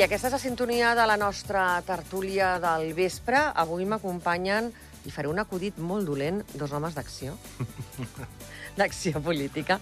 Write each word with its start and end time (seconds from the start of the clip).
I 0.00 0.04
aquesta 0.06 0.30
és 0.30 0.32
la 0.32 0.38
sintonia 0.40 0.94
de 0.96 1.04
la 1.04 1.18
nostra 1.20 1.64
tertúlia 1.84 2.54
del 2.62 2.94
vespre. 2.96 3.36
Avui 3.60 3.84
m'acompanyen, 3.84 4.70
i 5.04 5.12
faré 5.12 5.28
un 5.28 5.36
acudit 5.42 5.76
molt 5.76 6.08
dolent, 6.08 6.38
dos 6.56 6.72
homes 6.72 6.96
d'acció. 6.96 7.34
d'acció 8.80 9.20
política. 9.20 9.76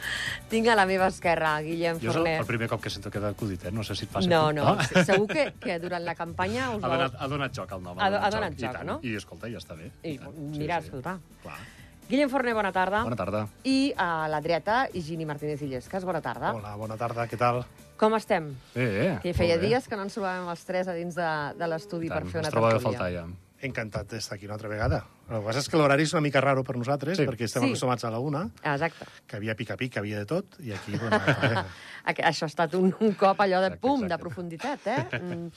Tinc 0.51 0.67
a 0.73 0.75
la 0.75 0.89
meva 0.91 1.07
esquerra 1.13 1.53
Guillem 1.63 2.01
Jo 2.03 2.09
és 2.11 2.17
el, 2.17 2.19
Forner. 2.25 2.35
el 2.43 2.49
primer 2.51 2.69
cop 2.73 2.83
que 2.83 2.91
sento 2.91 3.13
aquest 3.13 3.29
acudit, 3.31 3.69
eh? 3.69 3.71
No 3.71 3.85
sé 3.87 3.95
si 3.95 4.09
et 4.09 4.11
passa. 4.17 4.27
No, 4.33 4.49
no, 4.57 4.75
se- 4.89 5.05
segur 5.07 5.29
que, 5.31 5.53
que 5.61 5.79
durant 5.79 6.03
la 6.03 6.17
campanya 6.19 6.73
us 6.75 6.83
Ha 6.83 6.91
donat, 6.97 7.15
ha 7.15 7.29
donat 7.31 7.55
joc 7.63 7.77
al 7.79 7.85
nom. 7.87 8.01
Ha 8.03 8.09
ha 8.19 8.31
donat 8.35 8.59
I 8.59 8.65
joc, 8.65 8.73
tant. 8.81 8.87
no? 8.91 8.99
I, 9.07 9.15
escolta, 9.23 9.47
ja 9.55 9.63
està 9.63 9.77
bé. 9.79 9.93
I, 10.03 10.17
tant. 10.19 10.35
mira, 10.59 10.81
escolta. 10.83 11.15
Clar. 11.45 11.61
Guillem 12.09 12.31
Forner, 12.33 12.55
bona 12.57 12.71
tarda. 12.73 13.03
Bona 13.05 13.17
tarda. 13.17 13.43
I 13.69 13.93
a 13.97 14.29
la 14.33 14.41
dreta, 14.41 14.87
Higini 14.95 15.27
Martínez 15.29 15.61
Illescas, 15.63 16.07
bona 16.09 16.23
tarda. 16.25 16.55
Hola, 16.57 16.75
bona 16.81 16.97
tarda, 16.97 17.27
què 17.29 17.37
tal? 17.37 17.63
Com 18.01 18.15
estem? 18.17 18.47
Bé, 18.75 18.87
bé. 18.95 19.09
Que 19.25 19.35
feia 19.37 19.59
dies 19.61 19.89
que 19.91 19.99
no 19.99 20.07
ens 20.07 20.17
trobàvem 20.17 20.49
els 20.49 20.63
tres 20.65 20.89
a 20.89 20.95
dins 20.97 21.19
de, 21.19 21.29
de 21.59 21.69
l'estudi 21.69 22.09
per 22.09 22.23
fer 22.25 22.41
una 22.41 22.47
Ens 22.49 22.55
trobava 22.55 22.77
a 22.77 22.79
tertúlia. 22.79 22.99
faltar 22.99 23.13
ja. 23.13 23.27
Encantat 23.61 24.07
d'estar 24.13 24.37
aquí 24.37 24.47
una 24.47 24.55
altra 24.55 24.69
vegada. 24.71 25.01
El 25.29 25.41
que 25.41 25.47
passa 25.49 25.59
és 25.59 25.69
que 25.69 25.77
l'horari 25.77 26.05
és 26.07 26.13
una 26.15 26.21
mica 26.23 26.41
raro 26.41 26.63
per 26.65 26.77
nosaltres, 26.79 27.19
Sí. 27.19 27.25
perquè 27.27 27.45
estem 27.45 27.63
Sí. 27.65 27.69
acostumats 27.71 28.05
a 28.05 28.11
la 28.11 28.19
una, 28.21 28.49
Exacte. 28.63 29.05
que 29.27 29.37
havia 29.37 29.55
pica-pic, 29.57 29.93
que 29.93 29.99
havia 29.99 30.19
de 30.19 30.27
tot, 30.27 30.47
i 30.61 30.71
aquí, 30.73 30.93
bueno, 31.01 31.17
eh, 31.17 31.65
Aqu- 32.09 32.25
Això 32.25 32.45
ha 32.45 32.47
estat 32.47 32.75
un, 32.75 32.95
un 33.01 33.13
cop 33.15 33.37
allò 33.41 33.61
de 33.61 33.67
Exacte, 33.75 33.81
pum, 33.81 34.05
exacte. 34.05 34.15
de 34.15 34.19
profunditat, 34.19 34.87
eh? 34.87 35.09
Mm. 35.23 35.51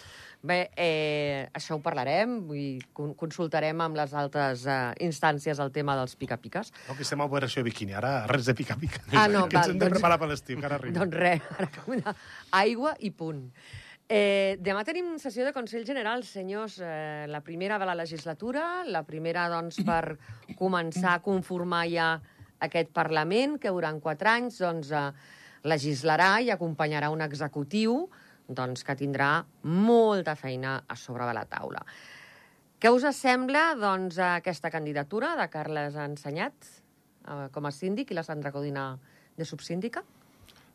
Bé, 0.43 0.71
eh, 0.75 1.47
això 1.53 1.75
ho 1.75 1.81
parlarem, 1.85 2.39
vull 2.47 2.81
consultarem 2.95 3.79
amb 3.79 3.95
les 3.95 4.11
altres 4.17 4.65
eh, 4.65 4.93
instàncies 5.05 5.59
el 5.61 5.71
tema 5.71 5.95
dels 5.95 6.15
pica-piques. 6.15 6.71
no, 6.89 6.95
que 6.95 7.03
estem 7.03 7.21
a 7.21 7.25
operació 7.25 7.63
biquini, 7.63 7.93
ara 7.93 8.25
res 8.25 8.45
de 8.47 8.55
pica-pic. 8.55 8.99
Ah, 9.13 9.27
no, 9.27 9.47
que 9.47 9.55
ens 9.55 9.67
val, 9.67 9.69
hem 9.69 9.77
de 9.77 9.85
doncs- 9.85 9.91
preparar 9.99 10.17
per 10.19 10.27
l'estiu, 10.29 10.59
que 10.59 10.65
ara 10.65 10.75
arriba. 10.81 10.97
Doncs 11.05 11.13
res, 11.13 11.41
ara 11.59 11.69
com 11.69 11.93
una 11.93 12.15
aigua 12.51 12.95
i 12.99 13.11
punt. 13.11 13.51
Eh, 14.11 14.57
demà 14.59 14.81
tenim 14.83 15.13
sessió 15.23 15.45
de 15.47 15.53
Consell 15.55 15.85
General, 15.87 16.19
senyors. 16.27 16.81
Eh, 16.83 17.27
la 17.31 17.39
primera 17.39 17.77
de 17.79 17.85
la 17.87 17.95
legislatura, 17.95 18.83
la 18.83 19.05
primera, 19.07 19.45
doncs, 19.47 19.77
per 19.87 20.17
començar 20.59 21.13
a 21.15 21.21
conformar 21.23 21.85
ja 21.87 22.09
aquest 22.59 22.91
Parlament, 22.91 23.55
que 23.55 23.71
durant 23.71 24.01
quatre 24.03 24.33
anys, 24.33 24.59
doncs, 24.59 24.91
eh, 24.91 25.05
legislarà 25.63 26.41
i 26.43 26.51
acompanyarà 26.51 27.07
un 27.13 27.23
executiu 27.23 28.01
doncs, 28.51 28.83
que 28.83 28.97
tindrà 28.99 29.31
molta 29.63 30.35
feina 30.35 30.81
a 30.83 30.99
sobre 30.99 31.29
de 31.29 31.37
la 31.37 31.47
taula. 31.47 31.85
Què 32.83 32.91
us 32.91 33.07
sembla, 33.15 33.77
doncs, 33.79 34.19
aquesta 34.19 34.73
candidatura 34.73 35.37
de 35.39 35.47
Carles 35.53 35.95
Ensenyat 35.95 36.67
eh, 36.67 37.47
com 37.55 37.63
a 37.63 37.71
síndic 37.71 38.11
i 38.11 38.19
la 38.19 38.27
Sandra 38.27 38.51
Codina 38.51 38.89
de 39.39 39.47
subsíndica? 39.47 40.03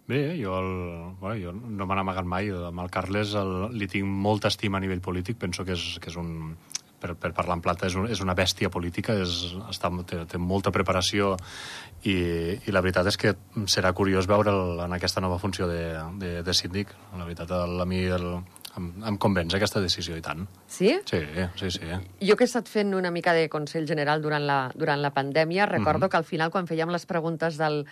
Bé, 0.07 0.39
jo, 0.39 0.55
el, 0.61 1.15
bueno, 1.19 1.37
jo 1.43 1.53
no 1.53 1.87
me 1.87 1.95
n'he 1.95 2.03
amagat 2.05 2.27
mai. 2.31 2.51
Amb 2.55 2.85
el 2.85 2.91
Carles 2.95 3.35
el, 3.39 3.53
li 3.75 3.89
tinc 3.91 4.07
molta 4.07 4.53
estima 4.53 4.79
a 4.79 4.83
nivell 4.85 5.03
polític. 5.03 5.39
Penso 5.43 5.67
que 5.67 5.75
és, 5.75 5.97
que 6.03 6.13
és 6.13 6.19
un... 6.21 6.55
Per, 6.97 7.11
per 7.21 7.29
parlar 7.37 7.59
en 7.59 7.61
plata, 7.61 7.85
és, 7.91 7.95
un, 8.01 8.07
és 8.09 8.23
una 8.25 8.33
bèstia 8.33 8.71
política, 8.73 9.13
és, 9.21 9.33
està, 9.69 9.91
té, 10.09 10.23
té 10.31 10.39
molta 10.41 10.73
preparació 10.73 11.35
i, 12.09 12.15
i 12.57 12.73
la 12.73 12.81
veritat 12.81 13.11
és 13.11 13.19
que 13.21 13.35
serà 13.69 13.91
curiós 13.93 14.25
veure'l 14.31 14.81
en 14.87 14.97
aquesta 14.97 15.21
nova 15.21 15.37
funció 15.39 15.69
de, 15.69 15.83
de, 16.23 16.31
de 16.47 16.55
síndic. 16.57 16.95
La 17.13 17.27
veritat, 17.27 17.53
el, 17.53 17.77
a 17.85 17.87
mi 17.87 18.01
el, 18.17 18.25
em, 18.81 18.89
em 19.13 19.21
convenç 19.21 19.59
aquesta 19.59 19.85
decisió, 19.85 20.17
i 20.17 20.25
tant. 20.25 20.47
Sí? 20.73 20.95
Sí, 21.05 21.21
sí, 21.61 21.71
sí. 21.77 22.01
Jo 22.25 22.41
que 22.41 22.49
he 22.49 22.51
estat 22.51 22.73
fent 22.73 22.97
una 22.97 23.13
mica 23.13 23.37
de 23.37 23.51
Consell 23.53 23.85
General 23.87 24.25
durant 24.25 24.49
la, 24.49 24.61
durant 24.75 25.05
la 25.05 25.13
pandèmia, 25.13 25.69
recordo 25.69 26.09
que 26.09 26.17
al 26.17 26.25
final, 26.25 26.55
quan 26.55 26.65
fèiem 26.65 26.97
les 26.97 27.05
preguntes 27.05 27.61
del, 27.61 27.83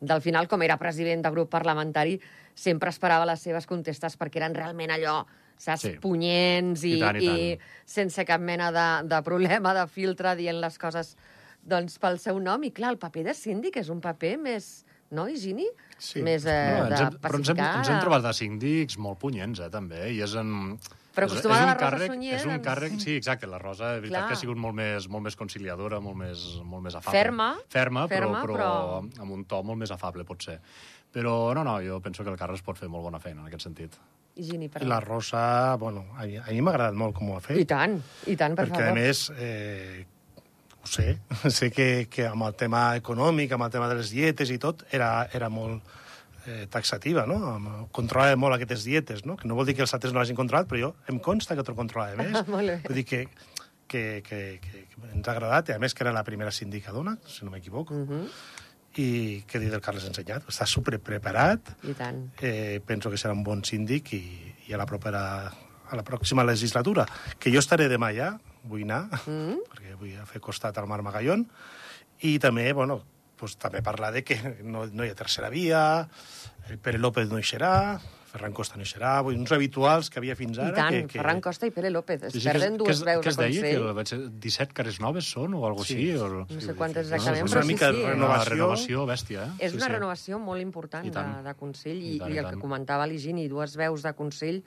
del 0.00 0.20
final, 0.22 0.46
com 0.48 0.62
era 0.62 0.76
president 0.78 1.22
de 1.24 1.30
grup 1.34 1.50
parlamentari, 1.50 2.18
sempre 2.54 2.90
esperava 2.90 3.26
les 3.26 3.40
seves 3.42 3.66
contestes 3.66 4.16
perquè 4.18 4.36
eren 4.42 4.54
realment 4.54 4.90
allò, 4.94 5.24
saps, 5.58 5.82
Sí. 5.82 5.96
punyents 5.98 6.84
i, 6.86 6.96
I 6.96 7.00
tant, 7.00 7.16
i 7.16 7.24
i, 7.24 7.56
tant. 7.56 7.64
sense 7.84 8.24
cap 8.24 8.40
mena 8.40 8.70
de, 8.70 9.08
de 9.08 9.22
problema, 9.26 9.74
de 9.74 9.86
filtre, 9.90 10.36
dient 10.38 10.60
les 10.60 10.78
coses 10.78 11.16
doncs, 11.62 11.98
pel 11.98 12.18
seu 12.22 12.38
nom. 12.40 12.62
I 12.64 12.70
clar, 12.70 12.92
el 12.94 12.98
paper 13.02 13.24
de 13.26 13.34
síndic 13.34 13.76
és 13.82 13.88
un 13.90 14.00
paper 14.00 14.36
més, 14.38 14.84
no, 15.10 15.26
Higini? 15.28 15.66
Sí. 15.98 16.22
Més 16.22 16.46
eh, 16.46 16.54
No, 16.78 16.86
ens 16.86 16.94
de 16.94 17.04
hem, 17.08 17.18
però 17.18 17.40
ens 17.40 17.48
hem, 17.50 17.56
pacificar. 17.58 17.78
ens 17.82 17.88
hem 17.90 18.00
trobat 18.00 18.22
de 18.22 18.32
síndics 18.38 18.98
molt 19.02 19.18
punyents, 19.18 19.58
eh, 19.60 19.68
també, 19.70 20.12
i 20.14 20.22
és 20.22 20.34
en... 20.38 20.78
Però 21.18 21.26
acostumada 21.28 21.62
a 21.62 21.66
la 21.66 21.74
Rosa 21.74 21.86
càrrec, 21.90 22.12
Sunyer, 22.14 22.34
És 22.38 22.44
un 22.46 22.52
doncs- 22.54 22.66
càrrec, 22.68 22.98
sí, 23.02 23.16
exacte, 23.16 23.46
la 23.50 23.58
Rosa, 23.58 23.92
de 23.94 24.00
veritat 24.00 24.18
Clar. 24.20 24.28
que 24.28 24.34
ha 24.34 24.42
sigut 24.44 24.56
molt 24.56 24.74
més, 24.78 25.08
molt 25.08 25.24
més 25.24 25.36
conciliadora, 25.36 25.98
molt 26.00 26.16
més, 26.16 26.44
molt 26.64 26.82
més 26.84 26.94
afable. 26.94 27.18
Ferma. 27.18 27.48
Ferma, 27.68 28.06
Ferma, 28.08 28.42
però, 28.44 28.54
però, 28.56 29.20
amb 29.22 29.32
un 29.32 29.44
to 29.44 29.62
molt 29.62 29.78
més 29.82 29.90
afable, 29.90 30.24
potser. 30.24 30.60
Però 31.12 31.52
no, 31.54 31.64
no, 31.64 31.80
jo 31.82 32.00
penso 32.04 32.22
que 32.22 32.30
el 32.30 32.36
Carles 32.36 32.62
pot 32.62 32.76
fer 32.78 32.88
molt 32.88 33.02
bona 33.02 33.18
feina 33.18 33.40
en 33.40 33.46
aquest 33.48 33.62
sentit. 33.64 33.94
Higini, 34.38 34.66
I 34.66 34.68
perdó. 34.68 34.86
la 34.86 35.00
Rosa, 35.00 35.74
bueno, 35.76 36.04
a, 36.16 36.24
mi- 36.24 36.36
a 36.36 36.44
mi 36.52 36.60
m'ha 36.62 36.70
agradat 36.70 36.94
molt 36.94 37.16
com 37.16 37.30
ho 37.32 37.36
ha 37.38 37.40
fet. 37.40 37.58
I 37.58 37.64
tant, 37.64 37.96
i 38.26 38.36
tant, 38.36 38.54
per 38.54 38.68
perquè, 38.68 38.84
favor. 38.84 38.90
a 38.90 38.94
més, 38.94 39.32
eh, 39.36 40.06
ho 40.80 40.86
sé, 40.86 41.18
sé 41.50 41.72
que, 41.72 42.06
que 42.08 42.26
amb 42.28 42.44
el 42.46 42.54
tema 42.54 42.94
econòmic, 43.00 43.50
amb 43.56 43.64
el 43.66 43.70
tema 43.74 43.88
de 43.88 43.96
les 43.96 44.10
dietes 44.14 44.50
i 44.54 44.58
tot, 44.58 44.84
era, 44.92 45.28
era 45.32 45.48
molt 45.48 45.82
eh, 46.48 46.66
taxativa, 46.72 47.26
no? 47.28 47.38
Controlava 47.92 48.34
molt 48.40 48.56
aquestes 48.56 48.82
dietes, 48.88 49.24
no? 49.28 49.36
Que 49.36 49.46
no 49.48 49.54
vol 49.58 49.68
dir 49.68 49.76
que 49.76 49.84
els 49.84 49.92
altres 49.94 50.12
no 50.14 50.22
l'hagin 50.22 50.36
controlat, 50.38 50.66
però 50.70 50.80
jo 50.80 50.94
em 51.12 51.20
consta 51.20 51.54
que 51.58 51.62
t'ho 51.66 51.76
controlava 51.76 52.16
més. 52.24 52.40
Molt 52.48 52.72
bé. 52.72 52.78
Vull 52.88 52.96
dir 53.02 53.04
que, 53.08 53.20
que, 53.88 54.02
que, 54.26 54.40
que, 54.64 54.86
que 54.88 55.12
ens 55.14 55.28
ha 55.28 55.34
agradat, 55.36 55.68
i 55.70 55.76
a 55.76 55.82
més 55.82 55.94
que 55.94 56.02
era 56.06 56.12
la 56.16 56.24
primera 56.24 56.50
sindicadona, 56.54 57.18
si 57.28 57.44
no 57.44 57.52
m'equivoco, 57.54 57.94
Mhm, 57.94 58.26
i 58.98 59.44
què 59.46 59.60
dir 59.62 59.68
del 59.70 59.82
Carles 59.84 60.08
Ensenyat? 60.08 60.48
Està 60.50 60.64
superpreparat, 60.66 61.68
I 61.86 61.92
tant. 61.94 62.24
eh, 62.42 62.80
penso 62.84 63.10
que 63.12 63.18
serà 63.20 63.32
un 63.36 63.44
bon 63.46 63.60
síndic 63.62 64.12
i, 64.16 64.22
i 64.66 64.72
a 64.74 64.78
la 64.80 64.86
propera 64.88 65.22
a 65.88 65.96
la 65.96 66.02
pròxima 66.04 66.42
legislatura, 66.44 67.04
que 67.38 67.52
jo 67.52 67.60
estaré 67.62 67.86
demà 67.88 68.10
ja, 68.16 68.32
vull 68.68 68.82
anar, 68.88 69.04
Mm. 69.28 69.60
perquè 69.70 69.94
vull 70.00 70.16
fer 70.26 70.40
costat 70.40 70.76
al 70.78 70.88
Mar 70.90 70.98
Magallón, 71.06 71.46
i 72.20 72.38
també, 72.42 72.72
bueno, 72.74 72.98
pues, 73.38 73.56
també 73.60 73.80
parlar 73.86 74.12
de 74.12 74.24
que 74.26 74.36
no, 74.66 74.86
no 74.90 75.06
hi 75.06 75.10
ha 75.14 75.18
tercera 75.18 75.48
via, 75.54 75.82
el 76.68 76.78
Pere 76.82 76.98
López 76.98 77.30
no 77.30 77.38
hi 77.40 77.46
serà, 77.46 77.98
Ferran 78.28 78.52
Costa 78.52 78.76
no 78.76 78.84
hi 78.84 78.88
serà, 78.90 79.14
vull 79.24 79.38
uns 79.40 79.52
habituals 79.56 80.10
que 80.12 80.18
havia 80.20 80.34
fins 80.36 80.58
I 80.58 80.66
ara... 80.66 80.74
tant, 80.76 80.96
que, 80.98 81.14
que... 81.14 81.18
Ferran 81.22 81.38
Costa 81.40 81.64
i 81.64 81.72
Pere 81.72 81.88
López. 81.88 82.26
Es 82.28 82.34
Sí, 82.34 82.42
sí, 82.42 82.48
perden 82.50 82.74
que, 82.76 82.82
dues 82.82 82.98
que, 83.00 83.06
veus 83.08 83.22
que 83.24 83.30
es 83.32 83.38
deia 83.40 83.62
que 83.70 83.94
vaig, 83.96 84.12
17 84.44 84.76
carrers 84.76 84.98
noves 85.00 85.30
són 85.32 85.54
o 85.56 85.62
alguna 85.64 85.86
Sí. 85.88 85.96
així? 85.96 86.10
O... 86.20 86.42
No 86.44 86.60
sé 86.60 86.74
quantes 86.76 87.08
No, 87.08 87.16
exactament, 87.16 87.46
és 87.48 87.54
però 87.54 87.62
una 87.62 87.64
sí, 87.64 87.72
mica 87.72 87.88
sí. 87.88 88.02
Una 88.02 88.12
renovació. 88.12 88.52
renovació 88.52 89.06
bèstia, 89.08 89.46
eh? 89.46 89.50
És 89.64 89.72
Sí, 89.72 89.78
una 89.80 89.86
sí. 89.88 89.92
renovació 89.96 90.38
molt 90.44 90.60
important 90.66 91.08
I 91.08 91.14
de, 91.16 91.24
de 91.48 91.54
Consell 91.64 92.02
i, 92.02 92.12
I 92.18 92.18
tant, 92.20 92.30
i 92.30 92.36
i 92.36 92.42
el 92.44 92.50
que 92.52 92.60
comentava 92.60 93.06
l'Higini, 93.08 93.48
dues 93.48 93.78
veus 93.80 94.04
de 94.04 94.12
Consell, 94.20 94.60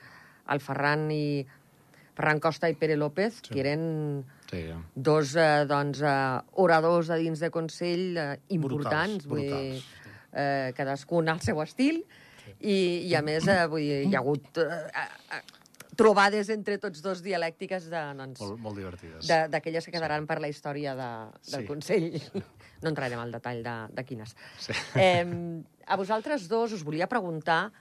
el 0.49 0.59
Ferran 0.65 1.05
i 1.13 1.23
Ferran 2.17 2.41
Costa 2.41 2.67
i 2.67 2.73
Pere 2.75 2.97
López, 2.97 3.43
Sí. 3.45 3.53
que 3.53 3.61
eren 3.61 4.25
Sí. 4.51 4.65
dos 4.95 5.35
eh, 5.39 5.63
doncs, 5.69 6.01
eh, 6.03 6.41
oradors 6.59 7.09
a 7.09 7.15
dins 7.15 7.39
de 7.39 7.49
Consell 7.49 8.17
eh, 8.17 8.39
importants, 8.51 9.23
Brutals, 9.23 9.29
vull 9.31 9.41
dir, 9.47 9.79
brutals. 9.79 10.29
eh, 10.33 10.73
cadascun 10.75 11.29
al 11.31 11.39
seu 11.41 11.61
estil, 11.63 12.03
i, 12.59 13.07
i 13.07 13.15
a 13.15 13.21
més 13.23 13.47
eh, 13.47 13.65
vull 13.71 13.81
dir, 13.85 14.01
hi 14.09 14.15
ha 14.15 14.19
hagut 14.19 14.59
eh, 14.59 14.79
eh, 14.91 15.41
trobades 15.95 16.49
entre 16.53 16.77
tots 16.81 17.01
dos 17.03 17.21
dialèctiques 17.23 17.87
de, 17.91 18.01
doncs, 18.17 18.39
Molt, 18.41 18.59
molt 18.63 18.77
divertides. 18.79 19.27
de- 19.27 19.47
d'aquelles 19.53 19.85
que 19.85 19.91
quedaran 19.93 20.25
per 20.27 20.39
la 20.41 20.49
història 20.51 20.95
de, 20.95 21.09
del 21.51 21.61
Sí. 21.63 21.67
Consell. 21.67 22.09
No 22.81 22.89
entrarem 22.89 23.19
al 23.21 23.31
detall 23.31 23.59
de, 23.63 23.75
de 23.93 24.03
quines. 24.07 24.35
Sí. 24.57 24.73
Eh, 24.97 25.61
a 25.85 25.95
vosaltres 25.99 26.47
dos 26.49 26.71
us 26.73 26.83
volia 26.83 27.07
preguntar, 27.07 27.71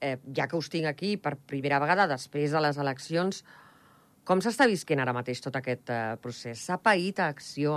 eh, 0.00 0.16
ja 0.34 0.48
que 0.48 0.56
us 0.58 0.68
tinc 0.72 0.86
aquí 0.90 1.16
per 1.16 1.36
primera 1.36 1.78
vegada 1.78 2.08
després 2.10 2.50
de 2.50 2.60
les 2.64 2.76
eleccions, 2.82 3.44
com 4.28 4.42
s'està 4.44 4.68
visquent 4.68 5.00
ara 5.00 5.14
mateix 5.16 5.40
tot 5.44 5.56
aquest 5.56 5.88
eh, 5.88 6.02
procés? 6.20 6.60
S'ha 6.68 6.76
paït 6.84 7.22
a 7.22 7.30
acció 7.32 7.72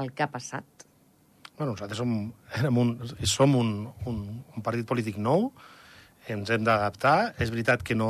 el 0.00 0.12
que 0.16 0.24
ha 0.24 0.30
passat? 0.32 0.64
Bueno, 1.56 1.74
nosaltres 1.74 2.00
som, 2.00 2.14
érem 2.56 2.80
un, 2.80 2.94
som 3.28 3.56
un, 3.56 3.72
un, 4.08 4.22
un 4.56 4.64
partit 4.64 4.88
polític 4.88 5.20
nou, 5.20 5.50
ens 6.32 6.52
hem 6.52 6.64
d'adaptar. 6.64 7.34
És 7.40 7.52
veritat 7.52 7.84
que 7.84 7.96
no, 7.96 8.08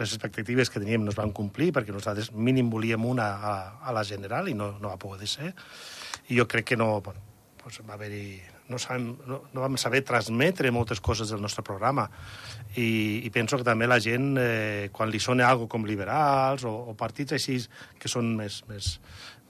les 0.00 0.12
expectatives 0.12 0.72
que 0.72 0.80
teníem 0.80 1.04
no 1.04 1.12
es 1.12 1.18
van 1.18 1.32
complir, 1.36 1.70
perquè 1.76 1.92
nosaltres 1.92 2.32
mínim 2.32 2.70
volíem 2.72 3.04
una 3.08 3.32
a, 3.36 3.56
a 3.80 3.96
la 3.96 4.04
general 4.04 4.48
i 4.48 4.56
no, 4.56 4.72
no 4.80 4.92
va 4.92 5.00
poder 5.00 5.28
ser. 5.28 5.54
I 6.28 6.40
jo 6.40 6.48
crec 6.48 6.72
que 6.72 6.80
no, 6.80 6.92
bueno, 7.04 7.29
pues 7.62 7.80
va 7.86 7.94
haver-hi... 7.94 8.40
No, 8.70 8.78
sabem, 8.78 9.16
no, 9.26 9.40
no 9.52 9.64
vam 9.64 9.76
saber 9.80 10.04
transmetre 10.06 10.70
moltes 10.70 11.00
coses 11.02 11.32
del 11.32 11.42
nostre 11.42 11.64
programa 11.66 12.06
i, 12.78 13.20
i 13.26 13.30
penso 13.34 13.58
que 13.58 13.66
també 13.66 13.88
la 13.90 13.98
gent, 14.00 14.32
eh, 14.38 14.88
quan 14.94 15.10
li 15.10 15.20
sona 15.20 15.48
algo 15.50 15.66
com 15.68 15.84
liberals 15.88 16.64
o, 16.68 16.72
o 16.92 16.94
partits 16.98 17.34
així 17.36 17.58
que 17.98 18.08
són 18.08 18.30
més, 18.38 18.62
més, 18.70 18.94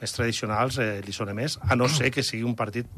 més 0.00 0.16
tradicionals, 0.16 0.80
eh, 0.80 1.00
li 1.04 1.12
sona 1.12 1.36
més, 1.36 1.58
a 1.60 1.76
no 1.76 1.88
ser 1.92 2.10
que 2.14 2.24
sigui 2.24 2.48
un 2.48 2.56
partit 2.56 2.88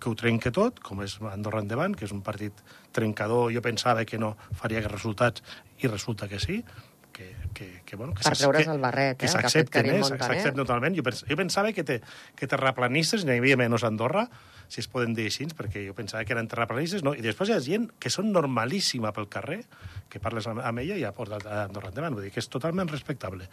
que 0.00 0.08
ho 0.08 0.16
trenca 0.16 0.50
tot, 0.54 0.80
com 0.80 1.02
és 1.04 1.18
Andorra 1.28 1.60
Endavant, 1.60 1.94
que 1.94 2.06
és 2.06 2.14
un 2.16 2.22
partit 2.24 2.56
trencador. 2.96 3.50
Jo 3.52 3.60
pensava 3.60 4.06
que 4.08 4.18
no 4.18 4.32
faria 4.56 4.80
aquests 4.80 4.96
resultats 4.96 5.58
i 5.84 5.90
resulta 5.90 6.28
que 6.30 6.40
sí. 6.40 6.62
Que, 7.12 7.28
que, 7.54 7.82
que, 7.84 7.96
bueno, 7.96 8.14
que 8.14 8.22
Per 8.24 8.36
treure's 8.36 8.66
que- 8.66 8.72
el 8.72 8.78
barret, 8.80 9.16
que 9.18 9.26
eh, 9.26 9.28
que 9.28 9.32
s'accepten, 9.32 9.86
eh, 9.86 10.02
s'accepten 10.04 10.54
totalment. 10.54 10.96
Jo, 10.96 11.02
pens, 11.06 11.24
jo 11.28 11.36
pensava 11.36 11.72
que, 11.72 11.84
te, 11.84 12.00
que 12.36 12.46
terraplanistes 12.46 13.24
n'hi 13.26 13.38
havia 13.38 13.56
menys 13.60 13.84
a 13.84 13.90
Andorra, 13.92 14.28
si 14.70 14.78
es 14.80 14.86
poden 14.86 15.14
dir 15.18 15.24
així, 15.26 15.48
perquè 15.50 15.82
jo 15.88 15.94
pensava 15.98 16.22
que 16.24 16.32
eren 16.32 16.46
terraplanistes, 16.46 17.02
no. 17.02 17.10
I 17.18 17.24
després 17.24 17.50
hi 17.50 17.54
ha 17.56 17.60
gent 17.64 17.88
que 17.98 18.10
són 18.14 18.30
normalíssima 18.32 19.10
pel 19.12 19.26
carrer, 19.28 19.64
que 20.08 20.20
parles 20.22 20.46
amb, 20.46 20.62
amb 20.62 20.78
ella 20.78 20.94
i 20.96 21.02
ha 21.04 21.10
portat 21.12 21.42
a 21.46 21.64
Andorra 21.64 21.90
endavant. 21.90 22.14
Vull 22.14 22.28
dir 22.28 22.30
que 22.34 22.38
és 22.42 22.48
totalment 22.48 22.88
respectable. 22.88 23.48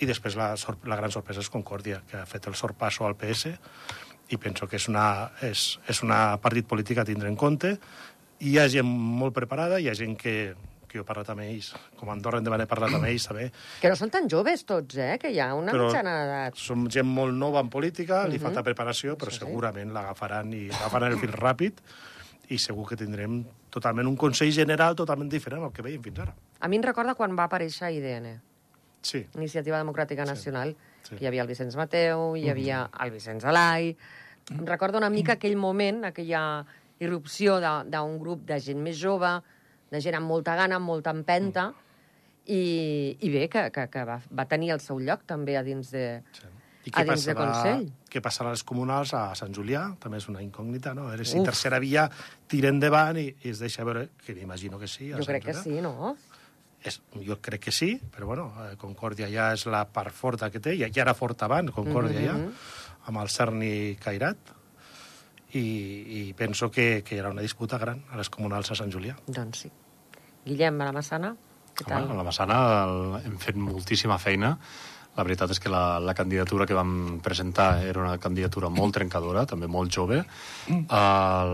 I 0.00 0.08
després 0.08 0.36
la, 0.40 0.54
sor 0.56 0.78
la 0.88 0.96
gran 0.96 1.12
sorpresa 1.12 1.44
és 1.44 1.50
Concòrdia, 1.52 2.00
que 2.08 2.16
ha 2.22 2.24
fet 2.26 2.48
el 2.48 2.56
sorpasso 2.56 3.04
al 3.04 3.16
PS, 3.20 3.52
i 4.32 4.38
penso 4.40 4.66
que 4.66 4.76
és 4.80 4.88
una, 4.88 5.30
és, 5.44 5.78
és 5.86 6.00
una 6.02 6.38
partit 6.40 6.64
polític 6.66 6.98
a 6.98 7.04
tindre 7.04 7.28
en 7.28 7.36
compte. 7.36 7.74
Hi 8.40 8.56
ha 8.58 8.64
gent 8.72 8.88
molt 8.88 9.34
preparada, 9.36 9.76
hi 9.80 9.90
ha 9.92 9.94
gent 9.94 10.16
que, 10.16 10.54
que 10.94 11.00
jo 11.00 11.02
he 11.02 11.08
parlat 11.08 11.30
amb 11.34 11.42
ells, 11.42 11.72
com 11.98 12.08
a 12.10 12.14
Andorra 12.14 12.38
endavant 12.38 12.62
he 12.62 12.68
parlat 12.70 12.94
amb 12.94 13.08
ells, 13.08 13.26
també, 13.26 13.48
Que 13.82 13.90
no 13.90 13.96
són 13.98 14.12
tan 14.14 14.28
joves 14.30 14.62
tots, 14.68 14.96
eh? 15.02 15.16
Que 15.20 15.32
hi 15.34 15.40
ha 15.42 15.50
una 15.58 15.72
Però- 15.74 15.88
mitjana 15.90 16.14
d'edat. 16.22 16.54
som 16.60 16.86
gent 16.88 17.08
molt 17.10 17.34
nova 17.34 17.60
en 17.64 17.68
política, 17.72 18.22
li 18.28 18.38
Mhm. 18.38 18.42
falta 18.46 18.62
preparació, 18.62 19.16
però 19.18 19.30
Sí, 19.32 19.38
sí. 19.40 19.44
segurament 19.44 19.92
l'agafaran 19.92 20.52
i 20.54 20.68
agafaran 20.70 21.12
el 21.12 21.18
fil 21.18 21.32
ràpid 21.32 21.72
i 22.50 22.58
segur 22.58 22.86
que 22.88 22.96
tindrem 22.96 23.44
totalment 23.70 24.06
un 24.06 24.16
Consell 24.16 24.52
General 24.52 24.94
totalment 24.94 25.30
diferent 25.30 25.62
al 25.64 25.72
que 25.72 25.82
veiem 25.82 26.02
fins 26.02 26.18
ara. 26.20 26.34
A 26.60 26.68
mi 26.68 26.76
em 26.76 26.82
recorda 26.82 27.14
quan 27.16 27.34
va 27.36 27.44
aparèixer 27.48 27.90
IDN, 27.92 28.40
Sí, 29.04 29.26
Iniciativa 29.34 29.76
Democràtica 29.82 30.24
Sí. 30.24 30.30
Nacional. 30.30 30.76
Sí. 31.02 31.16
Hi 31.20 31.26
havia 31.26 31.42
el 31.42 31.48
Vicenç 31.48 31.74
Mateu, 31.76 32.36
hi 32.36 32.48
havia 32.48 32.88
el 33.02 33.10
Vicenç 33.10 33.44
Alai... 33.44 33.96
Em 34.50 34.64
recorda 34.66 34.98
una 34.98 35.08
mica 35.10 35.32
aquell 35.34 35.56
moment, 35.56 36.04
aquella 36.04 36.64
irrupció 37.00 37.58
d'un 37.60 38.18
grup 38.18 38.44
de 38.46 38.58
gent 38.60 38.78
més 38.80 38.96
jove, 39.00 39.40
de 39.94 40.00
gent 40.02 40.18
amb 40.18 40.26
molta 40.30 40.56
gana, 40.58 40.76
amb 40.82 40.90
molta 40.90 41.14
empenta, 41.14 41.68
i, 42.44 43.16
i 43.24 43.30
bé, 43.32 43.46
que, 43.48 43.68
que, 43.72 43.86
que 43.88 44.02
va, 44.04 44.18
va 44.36 44.44
tenir 44.50 44.74
el 44.74 44.82
seu 44.84 44.98
lloc 45.00 45.22
també 45.30 45.56
a 45.56 45.62
dins 45.64 45.94
de... 45.94 46.08
sí. 46.36 46.50
I 46.84 46.90
A 47.00 47.00
dins 47.08 47.22
de 47.24 47.32
Consell. 47.32 47.86
què 48.12 48.20
passarà 48.20 48.50
a 48.50 48.52
les 48.52 48.60
comunals 48.68 49.14
a 49.16 49.22
Sant 49.38 49.54
Julià? 49.56 49.86
També 50.02 50.18
és 50.20 50.26
una 50.28 50.42
incògnita, 50.44 50.90
no? 50.92 51.06
A 51.08 51.14
veure 51.14 51.24
si 51.24 51.38
Uf. 51.40 51.46
tercera 51.48 51.78
via 51.80 52.02
tira 52.52 52.68
endavant 52.68 53.16
i, 53.16 53.22
i 53.40 53.52
es 53.54 53.62
deixa 53.62 53.86
veure, 53.88 54.02
que 54.20 54.34
m'imagino 54.36 54.76
que 54.82 54.84
sí. 54.92 55.06
a 55.08 55.16
Jo 55.16 55.24
Sant 55.24 55.30
crec 55.32 55.46
que 55.46 55.54
Julià. 55.56 55.62
sí, 55.64 55.80
no? 55.80 56.10
És, 56.84 56.98
jo 57.24 57.38
crec 57.40 57.62
que 57.64 57.72
sí, 57.72 57.88
però 58.12 58.28
bueno, 58.28 58.50
eh, 58.66 58.74
Concòrdia 58.76 59.30
ja 59.32 59.46
és 59.56 59.64
la 59.72 59.80
part 59.88 60.12
forta 60.12 60.50
que 60.52 60.60
té, 60.60 60.74
ja, 60.76 60.90
ja 60.92 61.06
era 61.06 61.14
forta 61.16 61.48
abans, 61.48 61.72
Concòrdia 61.72 62.20
Mhm, 62.20 62.26
ja, 62.28 62.36
mhm. 62.36 62.52
amb 63.08 63.22
el 63.22 63.32
Cerny 63.32 63.72
Cairat, 64.04 64.52
i, 65.56 65.64
i 66.28 66.34
penso 66.36 66.68
que, 66.70 67.00
que 67.00 67.16
hi 67.16 67.22
haurà 67.22 67.32
una 67.32 67.46
disputa 67.48 67.78
gran 67.80 68.04
a 68.12 68.20
les 68.20 68.28
comunals 68.28 68.68
a 68.70 68.76
Sant 68.76 68.92
Julià. 68.92 69.16
Doncs 69.26 69.64
sí. 69.64 69.72
Guillem, 70.44 70.80
a 70.80 70.84
la 70.90 70.92
Massana, 70.92 71.34
què 71.74 71.86
tal? 71.88 72.04
Home, 72.04 72.14
a 72.14 72.18
la 72.20 72.26
Massana 72.26 72.58
hem 73.24 73.38
fet 73.42 73.56
moltíssima 73.56 74.18
feina. 74.22 74.56
La 75.14 75.22
veritat 75.22 75.52
és 75.54 75.60
que 75.62 75.70
la, 75.70 76.00
la 76.02 76.10
candidatura 76.18 76.66
que 76.66 76.74
vam 76.74 77.20
presentar 77.22 77.84
era 77.86 78.00
una 78.02 78.16
candidatura 78.18 78.66
molt 78.68 78.96
trencadora, 78.96 79.44
també 79.46 79.68
molt 79.70 79.92
jove, 79.94 80.24
el, 80.66 81.52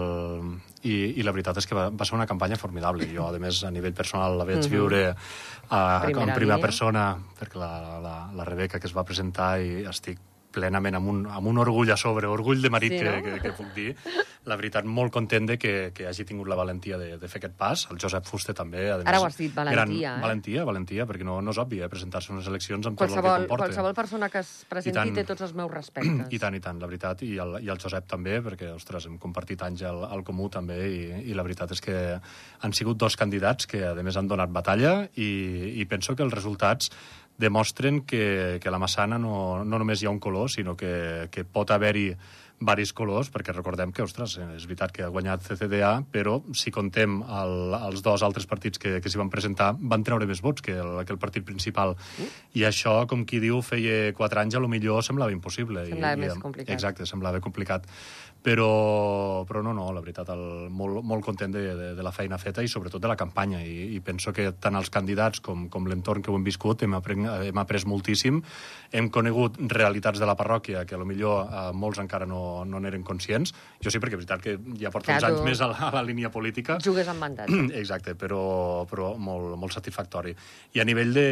i, 0.89 0.95
i 1.21 1.27
la 1.27 1.35
veritat 1.37 1.61
és 1.61 1.69
que 1.69 1.77
va, 1.77 1.91
va 1.93 2.07
ser 2.09 2.17
una 2.17 2.27
campanya 2.31 2.57
formidable. 2.57 3.05
Jo, 3.13 3.27
a 3.29 3.39
més, 3.43 3.61
a 3.69 3.71
nivell 3.75 3.93
personal 3.93 4.39
la 4.41 4.47
vaig 4.49 4.63
Mhm. 4.65 4.71
viure 4.73 5.03
uh, 5.11 6.01
Primera 6.01 6.25
en 6.33 6.35
primera 6.35 6.57
línia. 6.57 6.59
persona, 6.65 7.05
perquè 7.39 7.61
la, 7.61 8.01
la, 8.01 8.15
la 8.35 8.45
Rebeca 8.49 8.81
que 8.81 8.87
es 8.89 8.97
va 8.97 9.05
presentar 9.05 9.61
i 9.61 9.85
estic 9.85 10.19
plenament 10.53 10.97
amb 10.99 11.09
un, 11.13 11.21
amb 11.31 11.47
un 11.51 11.59
orgull 11.63 11.91
a 11.93 11.97
sobre, 12.01 12.27
orgull 12.31 12.61
de 12.63 12.71
marit 12.73 12.97
Sí, 12.97 13.05
no? 13.07 13.13
que, 13.23 13.37
que, 13.37 13.41
que 13.45 13.53
puc 13.57 13.69
dir. 13.77 13.95
La 14.49 14.57
veritat, 14.57 14.87
molt 14.89 15.13
content 15.13 15.47
de 15.47 15.57
que, 15.61 15.73
que 15.95 16.07
hagi 16.09 16.25
tingut 16.27 16.49
la 16.49 16.57
valentia 16.59 16.97
de, 16.99 17.11
de 17.21 17.29
fer 17.29 17.39
aquest 17.43 17.55
pas. 17.61 17.85
El 17.93 17.99
Josep 18.01 18.25
Fuster 18.27 18.55
també. 18.57 18.87
A 18.91 18.97
Ara 19.05 19.21
ho 19.21 19.27
has 19.29 19.37
dit, 19.39 19.53
valentia, 19.55 20.17
eh? 20.17 20.23
Valentia, 20.25 20.65
valentia, 20.65 21.07
perquè 21.07 21.27
no, 21.29 21.39
no 21.45 21.53
és 21.55 21.61
obvi, 21.61 21.83
eh, 21.85 21.89
presentar-se 21.93 22.33
a 22.33 22.35
unes 22.35 22.49
eleccions 22.51 22.89
amb 22.89 22.99
tot 22.99 23.07
el 23.07 23.15
que 23.15 23.21
Qualsevol, 23.21 23.47
comporta. 23.47 23.67
qualsevol 23.69 23.95
persona 24.01 24.31
que 24.33 24.43
es 24.43 24.53
presenti 24.71 24.99
tant. 24.99 25.15
té 25.21 25.27
tots 25.29 25.45
els 25.47 25.55
meus 25.55 25.71
respectes. 25.71 26.27
I 26.37 26.43
tant, 26.43 26.57
i 26.57 26.63
tant, 26.65 26.81
la 26.83 26.89
veritat, 26.91 27.23
i 27.29 27.37
el, 27.45 27.59
i 27.63 27.71
el 27.71 27.79
Josep 27.85 28.09
també, 28.11 28.41
perquè, 28.43 28.73
ostres, 28.75 29.07
hem 29.07 29.19
compartit 29.23 29.63
anys 29.69 29.85
al, 29.87 30.03
al 30.09 30.25
comú 30.27 30.49
també, 30.51 30.81
i, 30.89 31.01
i 31.31 31.37
la 31.37 31.45
veritat 31.47 31.77
és 31.77 31.85
que 31.85 31.97
han 32.17 32.73
sigut 32.77 32.99
dos 32.99 33.17
candidats 33.21 33.69
que, 33.71 33.85
a 33.93 33.95
més, 34.03 34.17
han 34.17 34.29
donat 34.31 34.51
batalla, 34.51 35.05
i, 35.21 35.31
i 35.79 35.87
penso 35.91 36.17
que 36.17 36.25
els 36.27 36.35
resultats 36.35 36.91
demostren 37.41 38.03
que, 38.05 38.59
que 38.61 38.69
a 38.69 38.75
la 38.75 38.83
Massana 38.83 39.19
no, 39.19 39.65
no 39.65 39.81
només 39.81 40.03
hi 40.03 40.09
ha 40.09 40.15
un 40.15 40.21
color, 40.21 40.51
sinó 40.53 40.77
que, 40.77 41.29
que 41.33 41.45
pot 41.49 41.73
haver-hi 41.75 42.11
varis 42.61 42.93
colors, 42.93 43.31
perquè 43.33 43.55
recordem 43.57 43.93
que, 43.97 44.05
ostres, 44.05 44.37
és 44.53 44.67
veritat 44.69 44.93
que 44.93 45.05
ha 45.07 45.09
guanyat 45.13 45.47
CCDA, 45.47 45.93
però 46.13 46.37
si 46.57 46.73
contem 46.75 47.21
el, 47.25 47.55
els 47.79 48.03
dos 48.05 48.23
altres 48.27 48.45
partits 48.51 48.81
que, 48.81 48.99
que 49.01 49.13
s'hi 49.13 49.21
van 49.21 49.33
presentar, 49.33 49.71
van 49.81 50.05
treure 50.05 50.29
més 50.29 50.43
vots 50.45 50.61
que 50.65 50.77
el, 50.77 50.99
que 51.09 51.17
el 51.17 51.21
partit 51.23 51.47
principal. 51.49 51.97
I 52.53 52.67
això, 52.69 52.99
com 53.09 53.25
qui 53.25 53.41
diu, 53.41 53.63
feia 53.65 54.13
quatre 54.17 54.45
anys, 54.45 54.59
a 54.59 54.63
lo 54.63 54.69
millor 54.69 55.01
semblava 55.07 55.33
impossible. 55.33 55.87
Semblava 55.89 56.21
I, 56.21 56.25
més 56.27 56.37
i, 56.37 56.43
complicat. 56.43 56.75
Exacte, 56.77 57.09
semblava 57.09 57.41
complicat. 57.41 57.89
Però, 58.41 59.45
però 59.45 59.61
no, 59.61 59.75
no, 59.77 59.91
la 59.93 60.01
veritat, 60.01 60.31
el, 60.33 60.71
molt, 60.73 61.03
molt 61.05 61.25
content 61.25 61.53
de, 61.53 61.65
de, 61.77 61.89
de 61.97 62.05
la 62.05 62.13
feina 62.13 62.39
feta 62.41 62.65
i 62.65 62.71
sobretot 62.73 63.03
de 63.03 63.11
la 63.11 63.17
campanya. 63.21 63.61
I, 63.61 63.91
i 63.97 64.01
penso 64.05 64.33
que 64.33 64.47
tant 64.57 64.79
els 64.79 64.89
candidats 64.93 65.43
com, 65.45 65.67
com 65.73 65.89
l'entorn 65.91 66.25
que 66.25 66.33
ho 66.33 66.39
hem 66.39 66.47
viscut 66.47 66.87
hem, 66.87 66.97
apren, 66.97 67.29
hem 67.51 67.61
après 67.61 67.85
moltíssim. 67.89 68.41
Hem 68.97 69.11
conegut 69.13 69.61
realitats 69.73 70.23
de 70.23 70.29
la 70.29 70.37
parròquia 70.39 70.87
que 70.89 70.97
a 70.97 71.01
lo 71.01 71.09
millor 71.09 71.51
eh, 71.51 71.67
molts 71.77 72.01
encara 72.01 72.29
no, 72.29 72.65
no 72.65 72.81
n'eren 72.81 73.05
conscients. 73.05 73.53
Jo 73.85 73.93
sí, 73.93 74.01
perquè 74.01 74.17
és 74.17 74.25
veritat 74.25 74.45
que 74.45 74.57
ja 74.81 74.95
porto 74.95 75.13
uns 75.13 75.21
Clar, 75.21 75.35
anys 75.35 75.45
més 75.45 75.61
a 75.61 75.69
la, 75.75 75.91
a 75.91 75.93
la 75.99 76.05
línia 76.07 76.33
política. 76.33 76.79
Jugues 76.85 77.13
amb 77.13 77.27
mandat. 77.27 77.53
Exacte, 77.83 78.17
però, 78.17 78.87
però 78.91 79.13
molt, 79.21 79.53
molt 79.61 79.77
satisfactori. 79.77 80.33
I 80.77 80.81
a 80.81 80.89
nivell 80.89 81.13
de, 81.17 81.29